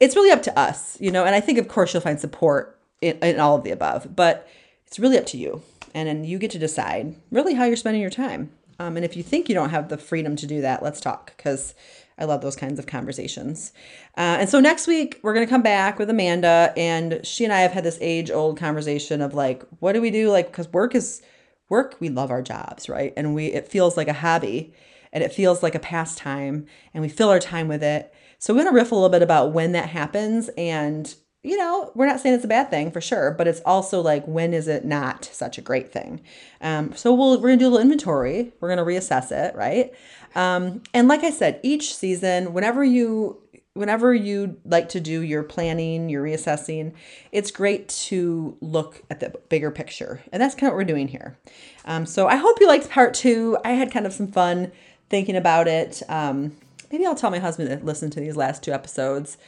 it's 0.00 0.16
really 0.16 0.30
up 0.30 0.42
to 0.42 0.58
us, 0.58 0.98
you 1.00 1.10
know, 1.10 1.24
and 1.24 1.34
I 1.34 1.40
think, 1.40 1.56
of 1.56 1.68
course, 1.68 1.94
you'll 1.94 2.02
find 2.02 2.20
support 2.20 2.78
in, 3.02 3.18
in 3.18 3.38
all 3.38 3.56
of 3.56 3.64
the 3.64 3.70
above, 3.70 4.16
but 4.16 4.48
it's 4.86 4.98
really 4.98 5.18
up 5.18 5.26
to 5.26 5.36
you. 5.36 5.62
And 5.94 6.08
then 6.08 6.24
you 6.24 6.38
get 6.38 6.50
to 6.52 6.58
decide 6.58 7.16
really 7.30 7.54
how 7.54 7.64
you're 7.64 7.76
spending 7.76 8.00
your 8.00 8.10
time. 8.10 8.50
Um, 8.78 8.96
and 8.96 9.04
if 9.04 9.16
you 9.16 9.22
think 9.22 9.48
you 9.48 9.54
don't 9.54 9.70
have 9.70 9.90
the 9.90 9.98
freedom 9.98 10.34
to 10.36 10.46
do 10.46 10.62
that, 10.62 10.82
let's 10.82 11.00
talk 11.00 11.36
because 11.36 11.74
I 12.18 12.24
love 12.24 12.40
those 12.40 12.56
kinds 12.56 12.78
of 12.78 12.86
conversations. 12.86 13.72
Uh, 14.16 14.38
and 14.40 14.48
so 14.48 14.60
next 14.60 14.86
week, 14.86 15.20
we're 15.22 15.34
going 15.34 15.46
to 15.46 15.50
come 15.50 15.62
back 15.62 15.98
with 15.98 16.08
Amanda, 16.08 16.72
and 16.76 17.20
she 17.24 17.44
and 17.44 17.52
I 17.52 17.60
have 17.60 17.72
had 17.72 17.84
this 17.84 17.98
age 18.00 18.30
old 18.30 18.58
conversation 18.58 19.20
of 19.20 19.34
like, 19.34 19.64
what 19.80 19.92
do 19.92 20.00
we 20.00 20.10
do? 20.10 20.30
Like, 20.30 20.46
because 20.46 20.68
work 20.72 20.94
is 20.94 21.22
work, 21.68 21.96
we 22.00 22.08
love 22.08 22.30
our 22.30 22.42
jobs, 22.42 22.88
right? 22.88 23.12
And 23.16 23.34
we, 23.34 23.46
it 23.46 23.68
feels 23.68 23.96
like 23.96 24.08
a 24.08 24.12
hobby 24.12 24.74
and 25.12 25.24
it 25.24 25.32
feels 25.32 25.62
like 25.62 25.74
a 25.74 25.80
pastime 25.80 26.66
and 26.92 27.02
we 27.02 27.08
fill 27.08 27.28
our 27.30 27.38
time 27.38 27.66
with 27.66 27.82
it. 27.82 28.12
So 28.38 28.52
we're 28.52 28.62
going 28.62 28.74
to 28.74 28.78
riff 28.78 28.92
a 28.92 28.94
little 28.94 29.08
bit 29.08 29.22
about 29.22 29.52
when 29.52 29.72
that 29.72 29.88
happens 29.88 30.50
and 30.58 31.14
you 31.42 31.56
know, 31.56 31.90
we're 31.94 32.06
not 32.06 32.20
saying 32.20 32.36
it's 32.36 32.44
a 32.44 32.48
bad 32.48 32.70
thing 32.70 32.92
for 32.92 33.00
sure, 33.00 33.32
but 33.32 33.48
it's 33.48 33.60
also 33.66 34.00
like 34.00 34.24
when 34.26 34.54
is 34.54 34.68
it 34.68 34.84
not 34.84 35.24
such 35.24 35.58
a 35.58 35.60
great 35.60 35.92
thing? 35.92 36.20
Um, 36.60 36.94
so 36.94 37.12
we'll 37.12 37.40
we're 37.40 37.48
gonna 37.48 37.56
do 37.56 37.66
a 37.66 37.70
little 37.70 37.80
inventory. 37.80 38.52
We're 38.60 38.68
gonna 38.68 38.84
reassess 38.84 39.32
it, 39.32 39.54
right? 39.56 39.92
Um, 40.36 40.82
and 40.94 41.08
like 41.08 41.24
I 41.24 41.30
said, 41.30 41.58
each 41.62 41.94
season, 41.94 42.52
whenever 42.52 42.84
you 42.84 43.38
whenever 43.74 44.14
you 44.14 44.58
like 44.64 44.88
to 44.90 45.00
do 45.00 45.20
your 45.20 45.42
planning, 45.42 46.08
your 46.08 46.22
reassessing, 46.22 46.92
it's 47.32 47.50
great 47.50 47.88
to 47.88 48.56
look 48.60 49.02
at 49.10 49.18
the 49.18 49.30
bigger 49.48 49.72
picture, 49.72 50.22
and 50.32 50.40
that's 50.40 50.54
kind 50.54 50.68
of 50.68 50.74
what 50.74 50.78
we're 50.78 50.84
doing 50.84 51.08
here. 51.08 51.38
Um, 51.86 52.06
so 52.06 52.28
I 52.28 52.36
hope 52.36 52.60
you 52.60 52.68
liked 52.68 52.88
part 52.88 53.14
two. 53.14 53.58
I 53.64 53.70
had 53.70 53.90
kind 53.90 54.06
of 54.06 54.12
some 54.12 54.28
fun 54.28 54.70
thinking 55.10 55.36
about 55.36 55.66
it. 55.66 56.02
Um, 56.08 56.56
maybe 56.92 57.04
I'll 57.04 57.16
tell 57.16 57.32
my 57.32 57.40
husband 57.40 57.68
to 57.68 57.84
listen 57.84 58.10
to 58.10 58.20
these 58.20 58.36
last 58.36 58.62
two 58.62 58.72
episodes, 58.72 59.38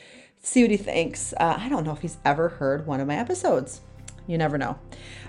see 0.44 0.62
what 0.62 0.70
he 0.70 0.76
thinks. 0.76 1.32
Uh, 1.34 1.56
I 1.58 1.68
don't 1.68 1.84
know 1.84 1.92
if 1.92 2.00
he's 2.00 2.18
ever 2.24 2.48
heard 2.48 2.86
one 2.86 3.00
of 3.00 3.08
my 3.08 3.16
episodes. 3.16 3.80
You 4.26 4.38
never 4.38 4.56
know. 4.56 4.78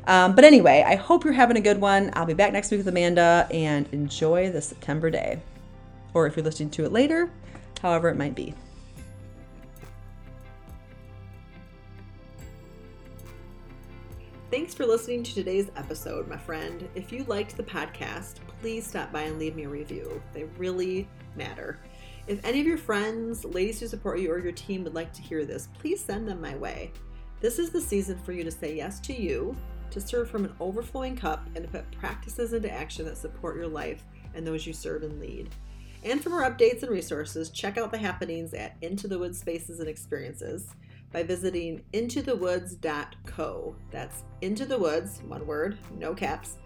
Um, 0.08 0.36
but 0.36 0.44
anyway, 0.44 0.84
I 0.86 0.96
hope 0.96 1.24
you're 1.24 1.34
having 1.34 1.58
a 1.58 1.62
good 1.62 1.82
one. 1.82 2.12
I'll 2.14 2.26
be 2.26 2.34
back 2.34 2.54
next 2.54 2.72
week 2.72 2.80
with 2.80 2.88
Amanda 2.88 3.48
and 3.52 3.88
enjoy 3.92 4.52
the 4.52 4.62
September 4.62 5.10
day. 5.10 5.42
Or 6.14 6.28
if 6.28 6.36
you're 6.36 6.46
listening 6.46 6.70
to 6.72 6.86
it 6.86 6.92
later, 6.92 7.30
however 7.82 8.10
it 8.10 8.18
might 8.18 8.36
be. 8.36 8.54
Thanks 14.52 14.74
for 14.74 14.86
listening 14.86 15.24
to 15.24 15.34
today's 15.34 15.70
episode, 15.76 16.28
my 16.30 16.38
friend. 16.38 16.88
If 16.96 17.12
you 17.12 17.26
liked 17.26 17.58
the 17.58 17.64
podcast, 17.64 18.36
please 18.62 18.88
stop 18.88 19.12
by 19.12 19.24
and 19.24 19.38
leave 19.38 19.56
me 19.56 19.64
a 19.64 19.70
review. 19.70 20.22
They 20.34 20.44
really 20.58 21.10
matter. 21.36 21.80
If 22.28 22.44
any 22.44 22.60
of 22.60 22.66
your 22.66 22.78
friends, 22.78 23.46
ladies 23.46 23.80
who 23.80 23.88
support 23.88 24.20
you, 24.20 24.32
or 24.32 24.40
your 24.40 24.52
team 24.52 24.84
would 24.84 24.96
like 24.96 25.14
to 25.14 25.22
hear 25.22 25.46
this, 25.46 25.70
please 25.78 26.04
send 26.04 26.28
them 26.28 26.42
my 26.42 26.56
way. 26.56 26.92
This 27.40 27.60
is 27.60 27.70
the 27.70 27.82
season 27.82 28.18
for 28.20 28.32
you 28.32 28.44
to 28.44 28.52
say 28.52 28.76
yes 28.76 29.00
to 29.02 29.14
you, 29.14 29.56
to 29.92 30.02
serve 30.02 30.30
from 30.30 30.46
an 30.46 30.56
overflowing 30.60 31.16
cup, 31.16 31.46
and 31.56 31.64
to 31.64 31.70
put 31.70 31.92
practices 31.92 32.54
into 32.54 32.72
action 32.72 33.06
that 33.06 33.18
support 33.18 33.56
your 33.56 33.68
life 33.68 34.04
and 34.34 34.46
those 34.46 34.66
you 34.66 34.74
serve 34.74 35.04
and 35.04 35.20
lead. 35.20 35.50
And 36.04 36.22
for 36.22 36.30
more 36.30 36.50
updates 36.50 36.82
and 36.82 36.92
resources, 36.92 37.52
check 37.52 37.78
out 37.78 37.92
the 37.92 37.98
happenings 37.98 38.54
at 38.54 38.76
Into 38.82 39.08
the 39.08 39.20
Woods 39.20 39.40
Spaces 39.40 39.80
and 39.80 39.88
Experiences 39.88 40.76
by 41.12 41.22
visiting 41.24 41.84
intothewoods.co. 41.94 43.76
That's 43.92 44.24
into 44.42 44.66
the 44.66 44.78
woods, 44.78 45.22
one 45.28 45.46
word, 45.46 45.78
no 45.98 46.14
caps, 46.14 46.58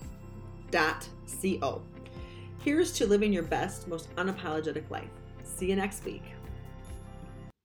Co. 0.72 1.82
Here's 2.60 2.92
to 2.94 3.08
living 3.08 3.32
your 3.32 3.44
best, 3.44 3.88
most 3.88 4.14
unapologetic 4.16 4.90
life. 4.90 5.10
See 5.60 5.66
you 5.66 5.76
next 5.76 6.06
week. 6.06 6.24